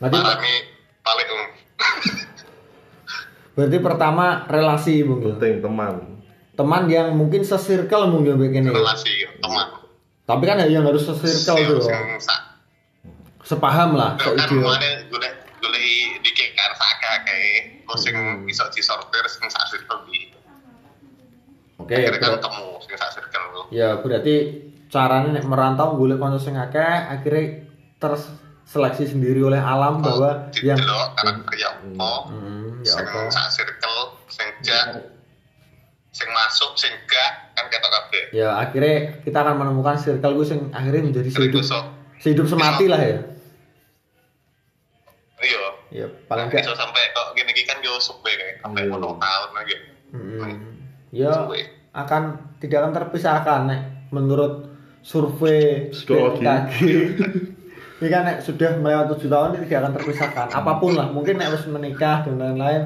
Berarti, 0.00 0.16
Marani 0.16 0.54
balik 1.04 1.26
um. 1.28 1.44
berarti 3.54 3.78
pertama 3.78 4.26
relasi, 4.48 5.04
Bung. 5.04 5.20
ya? 5.22 5.36
Penting 5.36 5.54
teman. 5.60 5.94
Teman 6.56 6.82
yang 6.88 7.12
mungkin 7.14 7.44
sesirkel 7.44 8.08
mungkin 8.08 8.40
begini. 8.40 8.72
relasi 8.72 9.28
teman. 9.38 9.68
Tapi 10.24 10.42
kan 10.48 10.56
yang 10.64 10.88
harus 10.88 11.04
sesirkel 11.04 11.56
Sing- 11.60 11.68
tuh. 11.68 11.84
Sepaham 13.44 13.92
lah, 13.92 14.16
kan 14.16 14.40
seide. 14.40 14.56
golek 14.56 15.04
golek 15.12 15.84
dikek 16.24 16.56
kan 16.56 16.72
sak 16.72 16.96
terus 17.94 18.10
sing 18.10 18.16
iso 18.50 18.64
disortir 18.74 19.24
sing 19.30 19.46
sak 19.46 19.64
circle 19.70 20.02
di 20.10 20.34
Oke, 21.78 21.94
akhirnya 21.94 22.18
kan 22.18 22.30
ber- 22.30 22.36
ketemu 22.38 22.66
sing 22.82 22.94
sak 22.98 23.10
circle. 23.14 23.66
Ya 23.70 23.88
berarti 23.98 24.34
caranya 24.90 25.30
nek 25.34 25.46
merantau 25.46 25.98
golek 25.98 26.18
kanca 26.18 26.38
sing 26.38 26.54
akeh 26.54 26.82
akhirnya 27.10 27.66
terseleksi 27.98 29.10
sendiri 29.10 29.42
oleh 29.42 29.58
alam 29.58 29.98
bahwa 30.02 30.50
yang 30.62 30.78
didelok 30.78 31.08
karakter 31.18 31.54
ya 31.58 31.70
apa? 31.74 32.10
Hmm, 32.30 32.82
ya 32.82 32.94
sing 32.94 33.06
apa? 33.06 33.20
sak 33.30 33.46
circle 33.50 33.98
sing 34.30 34.48
jak 34.62 34.86
sing 36.14 36.28
masuk 36.30 36.78
sing 36.78 36.94
gak 37.10 37.30
kan 37.58 37.66
ketok 37.66 37.90
kabeh. 37.90 38.24
Ya 38.30 38.54
akhirnya 38.54 39.18
kita 39.22 39.38
akan 39.42 39.54
menemukan 39.58 39.98
circle 39.98 40.34
gue 40.38 40.46
sing 40.46 40.60
akhirnya 40.70 41.10
menjadi 41.10 41.28
sehidup 41.30 41.62
sehidup 42.22 42.46
semati 42.46 42.86
lah 42.86 43.02
ya. 43.02 43.18
Iya. 45.42 45.64
Ya 45.92 46.06
paling 46.26 46.48
iso 46.50 46.72
sampai 46.74 47.02
kok 47.12 47.23
gini 47.34 47.50
gini 47.50 47.64
kan 47.64 47.78
yo 47.80 47.94
suwe 47.96 48.30
kayak 48.30 48.56
sampai 48.60 48.82
Iya. 48.82 48.94
10 48.94 49.18
tahun 49.18 49.50
lagi 49.52 49.74
Hmm. 50.08 50.62
Ya 51.10 51.30
Suwe. 51.36 51.60
akan 51.92 52.22
tidak 52.56 52.78
akan 52.80 52.92
terpisahkan 52.94 53.60
nek 53.64 53.80
menurut 54.08 54.70
survei 55.00 55.90
Psikologi. 55.90 56.40
BMKG. 56.40 56.80
Ini 57.94 58.08
kan 58.08 58.22
nek 58.24 58.38
sudah 58.40 58.74
melewati 58.76 59.10
tujuh 59.12 59.28
tahun 59.28 59.54
ini 59.54 59.64
tidak 59.64 59.80
akan 59.80 59.92
terpisahkan. 59.94 60.46
Apa 60.52 60.72
pun 60.76 60.92
lah, 60.92 61.08
mungkin 61.08 61.34
nek 61.34 61.48
harus 61.48 61.64
menikah 61.64 62.20
dan 62.20 62.36
lain-lain, 62.36 62.82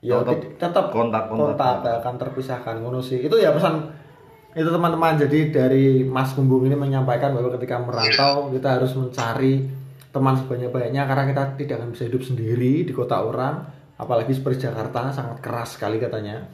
ya 0.00 0.20
Tetap 0.20 0.26
tid- 0.36 0.58
tetap 0.58 0.84
kontak-kontak. 0.90 1.54
kontak 1.54 1.70
tidak 1.80 1.94
akan 1.96 2.14
terpisahkan. 2.18 2.74
Ngono 2.76 3.00
sih. 3.00 3.18
Itu 3.20 3.34
ya 3.36 3.50
pesan 3.50 3.88
itu 4.52 4.68
teman-teman. 4.68 5.16
Jadi 5.16 5.38
dari 5.48 5.84
Mas 6.02 6.34
Kumbung 6.34 6.62
ini 6.62 6.74
menyampaikan 6.74 7.30
bahwa 7.30 7.54
ketika 7.56 7.78
merantau 7.78 8.50
kita 8.50 8.68
harus 8.76 8.92
mencari 8.92 9.64
teman 10.08 10.34
sebanyak-banyaknya 10.36 11.02
karena 11.04 11.24
kita 11.24 11.42
tidak 11.56 11.74
akan 11.78 11.90
bisa 11.90 12.04
hidup 12.04 12.20
sendiri 12.20 12.82
di 12.82 12.92
kota 12.92 13.16
orang 13.16 13.62
apalagi 14.00 14.32
seperti 14.32 14.64
Jakarta 14.64 15.12
sangat 15.12 15.38
keras 15.38 15.76
sekali 15.76 16.00
katanya. 16.00 16.48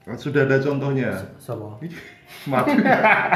Kan 0.00 0.16
Sudah 0.16 0.46
ada 0.46 0.56
contohnya. 0.56 1.10
sama 1.36 1.76
Mati. 2.50 2.72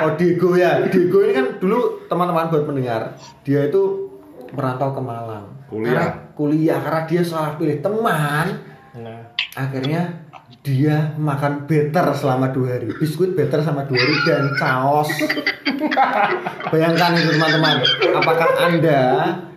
oh 0.00 0.12
Diego 0.14 0.54
ya. 0.54 0.86
Diego 0.86 1.18
ini 1.20 1.34
kan 1.34 1.46
dulu 1.58 2.06
teman-teman 2.06 2.46
buat 2.46 2.64
pendengar 2.64 3.18
dia 3.42 3.66
itu 3.66 4.08
merantau 4.54 4.94
ke 4.94 5.02
Malang. 5.02 5.46
Kuliah. 5.64 5.90
karena 5.90 6.06
kuliah 6.32 6.78
karena 6.78 7.02
dia 7.04 7.22
salah 7.22 7.58
pilih 7.58 7.82
teman. 7.82 8.46
Nah, 8.94 9.20
akhirnya 9.52 10.22
dia 10.62 11.12
makan 11.18 11.66
better 11.66 12.14
selama 12.14 12.48
dua 12.48 12.78
hari. 12.78 12.94
Biskuit 12.94 13.34
better 13.34 13.60
selama 13.60 13.84
dua 13.84 13.98
hari 13.98 14.16
dan 14.24 14.44
caos 14.54 15.10
bayangkan 16.70 17.18
itu 17.18 17.30
teman-teman. 17.34 17.76
Apakah 18.14 18.48
anda 18.62 19.00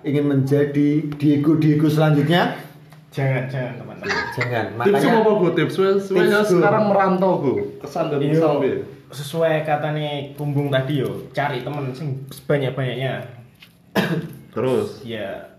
ingin 0.01 0.25
menjadi 0.27 0.89
Diego 1.15 1.55
Diego 1.55 1.87
selanjutnya 1.87 2.55
jangan 3.17 3.43
jangan 3.49 3.73
teman-teman. 3.75 4.13
jangan 4.31 4.65
Tips 4.77 4.77
makanya 4.93 5.09
apa 5.17 5.31
gue 5.33 5.51
tips? 5.55 5.75
Tips, 5.75 6.05
Gu. 6.45 6.53
sekarang 6.53 6.83
merantau 6.87 7.31
gue. 7.41 7.81
Kesan 7.81 8.05
dan 8.07 8.19
Iya. 8.21 8.31
pesan 8.31 8.53
piye? 8.61 8.77
Sesuai 9.07 9.53
katanya 9.63 10.09
kumbung 10.35 10.67
tadi 10.67 11.01
yo, 11.01 11.25
cari 11.31 11.63
temen 11.63 11.89
sing 11.91 12.07
sebanyak-banyaknya. 12.29 13.13
Terus 14.53 15.01
Ya 15.01 15.49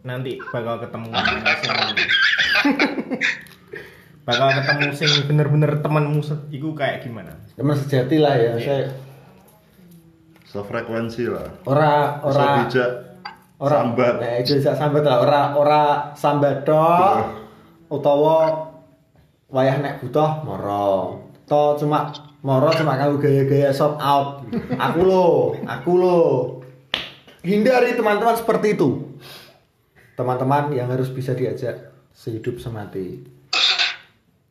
nanti 0.00 0.36
bakal 0.44 0.78
ketemu 0.78 1.08
sing 1.16 1.40
bakal 4.22 4.48
ketemu 4.52 4.86
sing 4.92 5.10
bener-bener 5.24 5.80
temanmu 5.80 6.20
iku 6.48 6.72
kayak 6.72 7.02
gimana? 7.02 7.32
teman 7.54 7.72
sejati 7.74 8.20
lah 8.20 8.36
ya 8.36 8.52
saya 8.56 8.92
sefrekuensi 10.44 11.24
lah. 11.26 11.48
ora 11.64 12.20
Bisa 12.20 12.28
ora 12.30 12.44
bijak 12.60 12.90
ora. 13.58 13.86
Sambat. 13.86 14.14
eh 14.22 14.40
jajak 14.42 14.74
sambat 14.74 15.02
lah. 15.06 15.18
Ora 15.22 15.40
ora 15.58 15.82
sambat 16.14 16.66
tok. 16.66 17.16
Utawa 17.90 18.70
wayah 19.52 19.78
nek 19.78 20.02
butuh 20.02 20.42
moro. 20.42 21.20
To 21.46 21.76
cuma 21.78 22.10
moro 22.40 22.72
cuma 22.72 22.96
kanggo 22.98 23.20
gaya-gaya 23.20 23.70
shot 23.70 24.00
out. 24.00 24.42
Aku 24.74 25.00
lo 25.04 25.54
aku 25.62 25.90
lo. 25.94 26.20
Hindari 27.44 27.92
teman-teman 27.92 28.40
seperti 28.40 28.74
itu. 28.74 29.14
Teman-teman 30.16 30.72
yang 30.72 30.88
harus 30.88 31.12
bisa 31.12 31.36
diajak 31.36 31.92
sehidup 32.14 32.56
semati. 32.56 33.20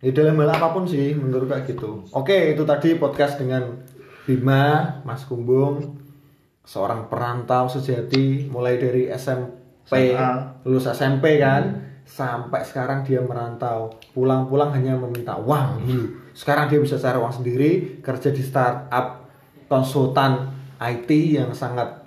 Ya 0.03 0.11
dalam 0.11 0.35
hal 0.43 0.51
apa 0.51 0.75
pun 0.75 0.83
sih 0.83 1.15
menurut 1.15 1.47
kayak 1.47 1.63
gitu. 1.73 2.03
Oke 2.11 2.51
itu 2.53 2.67
tadi 2.67 2.99
podcast 2.99 3.39
dengan 3.39 3.81
Bima 4.27 4.99
Mas 5.07 5.23
Kumbung 5.23 6.02
seorang 6.63 7.11
perantau 7.11 7.67
sejati 7.67 8.47
mulai 8.47 8.79
dari 8.79 9.11
SMP 9.11 10.15
SMA. 10.15 10.63
lulus 10.63 10.87
SMP 10.87 11.35
kan 11.43 11.83
sampai 12.07 12.63
sekarang 12.63 13.03
dia 13.03 13.19
merantau. 13.19 13.99
Pulang-pulang 14.15 14.71
hanya 14.75 14.95
meminta 14.95 15.35
uang 15.35 15.83
dulu. 15.83 16.05
Sekarang 16.31 16.71
dia 16.71 16.79
bisa 16.79 16.95
cari 16.99 17.19
uang 17.19 17.35
sendiri 17.43 17.71
kerja 17.99 18.31
di 18.31 18.43
startup 18.43 19.27
konsultan 19.67 20.49
IT 20.79 21.09
yang 21.11 21.51
sangat 21.51 22.03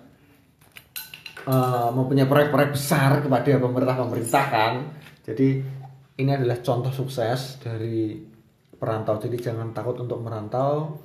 eh, 1.46 1.90
mempunyai 1.92 2.28
proyek-proyek 2.28 2.70
besar 2.72 3.20
kepada 3.20 3.60
pemerintah-pemerintah 3.60 4.44
kan. 4.48 4.72
Jadi 5.26 5.48
ini 6.16 6.30
adalah 6.32 6.64
contoh 6.64 6.92
sukses 6.92 7.60
dari 7.60 8.16
perantau. 8.76 9.20
Jadi 9.20 9.36
jangan 9.36 9.72
takut 9.76 10.00
untuk 10.00 10.20
merantau. 10.24 10.96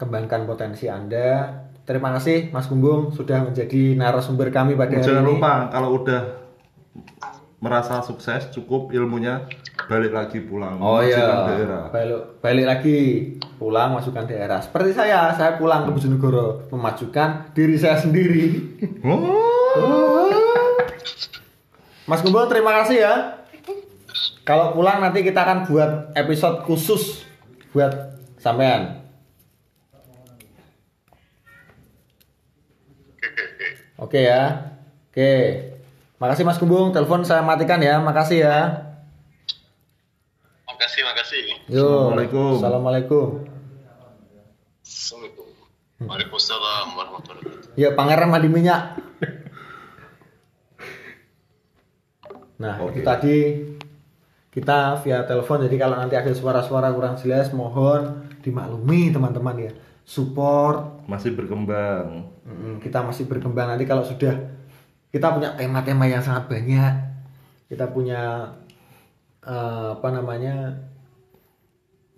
Kembangkan 0.00 0.48
potensi 0.48 0.88
anda 0.88 1.52
terima 1.90 2.14
kasih 2.14 2.54
Mas 2.54 2.70
Kumbung 2.70 3.10
sudah 3.10 3.42
menjadi 3.42 3.98
narasumber 3.98 4.54
kami 4.54 4.78
pada 4.78 4.94
hari 4.94 5.02
Jangan 5.02 5.26
ini 5.26 5.30
lupa 5.34 5.66
kalau 5.74 5.98
udah 5.98 6.38
merasa 7.58 7.98
sukses 8.06 8.46
cukup 8.54 8.94
ilmunya 8.94 9.42
balik 9.90 10.14
lagi 10.14 10.38
pulang 10.38 10.78
Oh 10.78 11.02
iya, 11.02 11.50
daerah. 11.50 11.90
balik, 11.90 12.38
balik 12.38 12.66
lagi 12.70 12.98
pulang 13.58 13.92
masukkan 13.98 14.24
daerah. 14.24 14.62
Seperti 14.62 14.94
saya, 14.94 15.34
saya 15.34 15.58
pulang 15.58 15.84
ke 15.84 15.90
Bojonegoro 15.90 16.70
memajukan 16.70 17.50
diri 17.52 17.74
saya 17.74 17.98
sendiri. 17.98 18.78
Oh. 19.02 20.30
Mas 22.06 22.22
Kumbul 22.22 22.46
terima 22.46 22.70
kasih 22.80 23.02
ya. 23.02 23.14
Kalau 24.46 24.72
pulang 24.72 25.02
nanti 25.02 25.26
kita 25.26 25.42
akan 25.42 25.66
buat 25.66 26.14
episode 26.14 26.64
khusus 26.64 27.26
buat 27.74 28.16
sampean. 28.40 29.00
oke 33.20 33.44
oke 33.44 33.68
oke 34.00 34.18
ya. 34.18 34.72
Oke. 35.12 35.32
Makasih 36.20 36.44
Mas 36.44 36.60
Kumbung, 36.60 36.92
telepon 36.92 37.24
saya 37.24 37.44
matikan 37.44 37.80
ya. 37.80 38.00
Makasih 38.00 38.44
ya. 38.44 38.58
makasih 40.70 41.04
makasih 41.04 41.40
Yo. 41.68 41.84
Assalamualaikum. 41.84 42.56
Assalamualaikum. 42.56 43.26
Assalamualaikum 44.80 45.40
Waalaikumsalam 46.00 46.96
warahmatullahi 46.96 47.44
wabarakatuh. 47.44 47.76
Ya 47.76 47.92
pangeran 47.92 48.32
mandi 48.32 48.48
minyak. 48.48 48.96
Nah 52.60 52.80
Oke. 52.80 53.00
itu 53.00 53.00
tadi 53.04 53.36
kita 54.48 55.00
via 55.04 55.24
telepon 55.28 55.64
jadi 55.68 55.76
kalau 55.76 55.96
nanti 56.00 56.16
ada 56.16 56.32
suara-suara 56.32 56.88
kurang 56.96 57.20
jelas 57.20 57.52
mohon 57.52 58.28
dimaklumi 58.40 59.12
teman-teman 59.12 59.68
ya 59.68 59.72
support. 60.10 61.06
Masih 61.06 61.38
berkembang. 61.38 62.26
Kita 62.82 63.06
masih 63.06 63.30
berkembang. 63.30 63.70
Nanti 63.70 63.86
kalau 63.86 64.02
sudah 64.02 64.34
kita 65.14 65.30
punya 65.30 65.54
tema-tema 65.54 66.10
yang 66.10 66.22
sangat 66.22 66.50
banyak 66.50 67.10
kita 67.70 67.86
punya 67.94 68.50
eh, 69.46 69.88
apa 69.94 70.08
namanya 70.10 70.74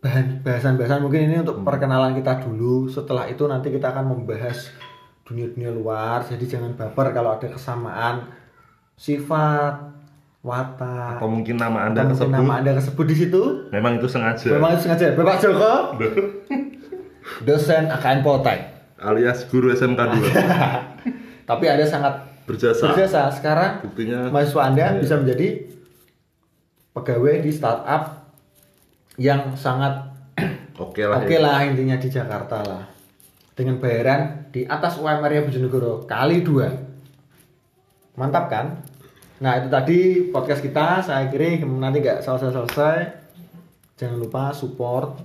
bahan 0.00 0.40
bahasan-bahasan 0.40 1.04
mungkin 1.04 1.28
ini 1.28 1.44
untuk 1.44 1.60
perkenalan 1.60 2.16
kita 2.16 2.40
dulu. 2.40 2.88
Setelah 2.88 3.28
itu 3.28 3.44
nanti 3.44 3.68
kita 3.68 3.92
akan 3.92 4.16
membahas 4.16 4.72
dunia-dunia 5.28 5.70
luar. 5.76 6.24
Jadi 6.24 6.48
jangan 6.48 6.72
baper 6.72 7.12
kalau 7.12 7.36
ada 7.36 7.52
kesamaan 7.52 8.32
sifat 8.96 9.92
watak 10.42 11.22
Atau 11.22 11.30
mungkin 11.30 11.54
nama 11.54 11.86
Anda 11.86 12.02
atau 12.02 12.18
tersebut. 12.18 12.34
nama 12.34 12.52
anda 12.58 12.72
kesebut 12.74 13.06
di 13.06 13.14
situ. 13.14 13.42
Memang 13.70 14.00
itu 14.00 14.08
sengaja. 14.10 14.48
memang 14.58 14.74
itu 14.74 14.88
sengaja. 14.88 15.14
Bapak 15.14 15.36
Joko 15.38 15.74
dosen 17.42 17.88
AKN 17.88 18.20
Poltek 18.20 18.58
alias 18.98 19.46
guru 19.46 19.70
SMK 19.70 19.98
2. 19.98 20.30
tapi 21.50 21.64
ada 21.66 21.82
sangat 21.82 22.14
Berjasa. 22.42 22.86
berjasa 22.86 23.30
sekarang 23.30 23.82
Buktinya 23.82 24.30
mahasiswa 24.30 24.62
anda 24.64 24.86
Iya. 24.88 24.98
bisa 24.98 25.14
menjadi 25.16 25.48
pegawai 26.92 27.40
di 27.40 27.50
startup 27.50 28.30
yang 29.16 29.54
sangat 29.54 30.10
oke 30.78 30.98
lah. 31.00 31.18
oke 31.18 31.30
ya. 31.30 31.40
lah 31.40 31.58
intinya 31.62 31.96
di 31.96 32.08
Jakarta 32.08 32.58
lah 32.62 32.82
dengan 33.52 33.78
bayaran 33.78 34.48
di 34.48 34.64
atas 34.64 34.96
UMR 34.96 35.28
ya 35.28 35.42
Bojonegoro 35.42 36.02
kali 36.04 36.40
dua 36.40 36.72
mantap 38.14 38.48
kan 38.48 38.66
nah 39.38 39.58
itu 39.58 39.68
tadi 39.68 39.98
podcast 40.30 40.62
kita 40.62 41.02
saya 41.02 41.26
kira 41.26 41.58
nanti 41.60 41.98
nggak 41.98 42.22
selesai 42.22 42.54
selesai 42.54 42.98
jangan 43.98 44.18
lupa 44.18 44.54
support 44.54 45.18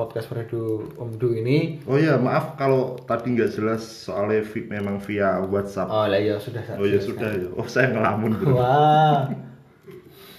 podcast 0.00 0.26
Fredo 0.26 0.88
Omdu 0.96 1.36
ini 1.36 1.84
Oh 1.84 1.94
iya, 1.94 2.16
maaf 2.16 2.56
kalau 2.56 2.96
tadi 3.00 3.36
nggak 3.36 3.52
jelas 3.52 3.84
soalnya 4.08 4.40
vi- 4.42 4.64
memang 4.66 4.96
via 4.98 5.44
WhatsApp. 5.44 5.86
oh 5.86 6.08
lah 6.08 6.16
ya 6.16 6.40
sudah 6.40 6.64
Oh 6.74 6.88
ya 6.88 6.96
sudah 6.98 7.28
ya. 7.30 7.48
Oh 7.52 7.68
saya 7.68 7.92
ngelamun. 7.92 8.32
bro. 8.34 8.56
Wah. 8.60 9.28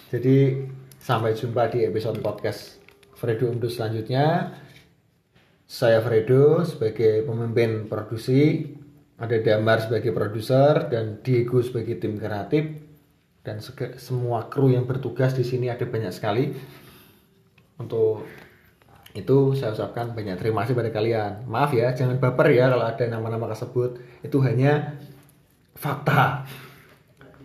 Jadi 0.10 0.66
sampai 0.98 1.32
jumpa 1.32 1.70
di 1.70 1.86
episode 1.86 2.18
podcast 2.20 2.82
Fredo 3.14 3.48
Umdu 3.48 3.70
selanjutnya. 3.70 4.58
Saya 5.64 6.02
Fredo 6.02 6.66
sebagai 6.66 7.24
pemimpin 7.24 7.88
produksi, 7.88 8.76
ada 9.16 9.40
Damar 9.40 9.80
sebagai 9.80 10.12
produser 10.12 10.90
dan 10.90 11.22
Diego 11.22 11.62
sebagai 11.62 11.96
tim 11.96 12.18
kreatif 12.18 12.66
dan 13.42 13.64
semua 13.96 14.46
kru 14.46 14.68
yang 14.68 14.84
bertugas 14.84 15.32
di 15.32 15.42
sini 15.42 15.72
ada 15.72 15.88
banyak 15.88 16.12
sekali. 16.12 16.52
Untuk 17.80 18.28
itu 19.12 19.52
saya 19.60 19.76
ucapkan 19.76 20.16
banyak 20.16 20.40
terima 20.40 20.64
kasih 20.64 20.76
pada 20.76 20.92
kalian. 20.92 21.44
Maaf 21.48 21.76
ya, 21.76 21.92
jangan 21.92 22.16
baper 22.18 22.56
ya 22.56 22.72
kalau 22.72 22.86
ada 22.88 23.06
nama-nama 23.12 23.52
tersebut. 23.52 24.00
Itu 24.24 24.40
hanya 24.44 24.96
fakta. 25.76 26.48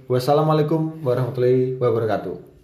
Wassalamualaikum 0.06 1.02
warahmatullahi 1.02 1.74
wabarakatuh. 1.82 2.55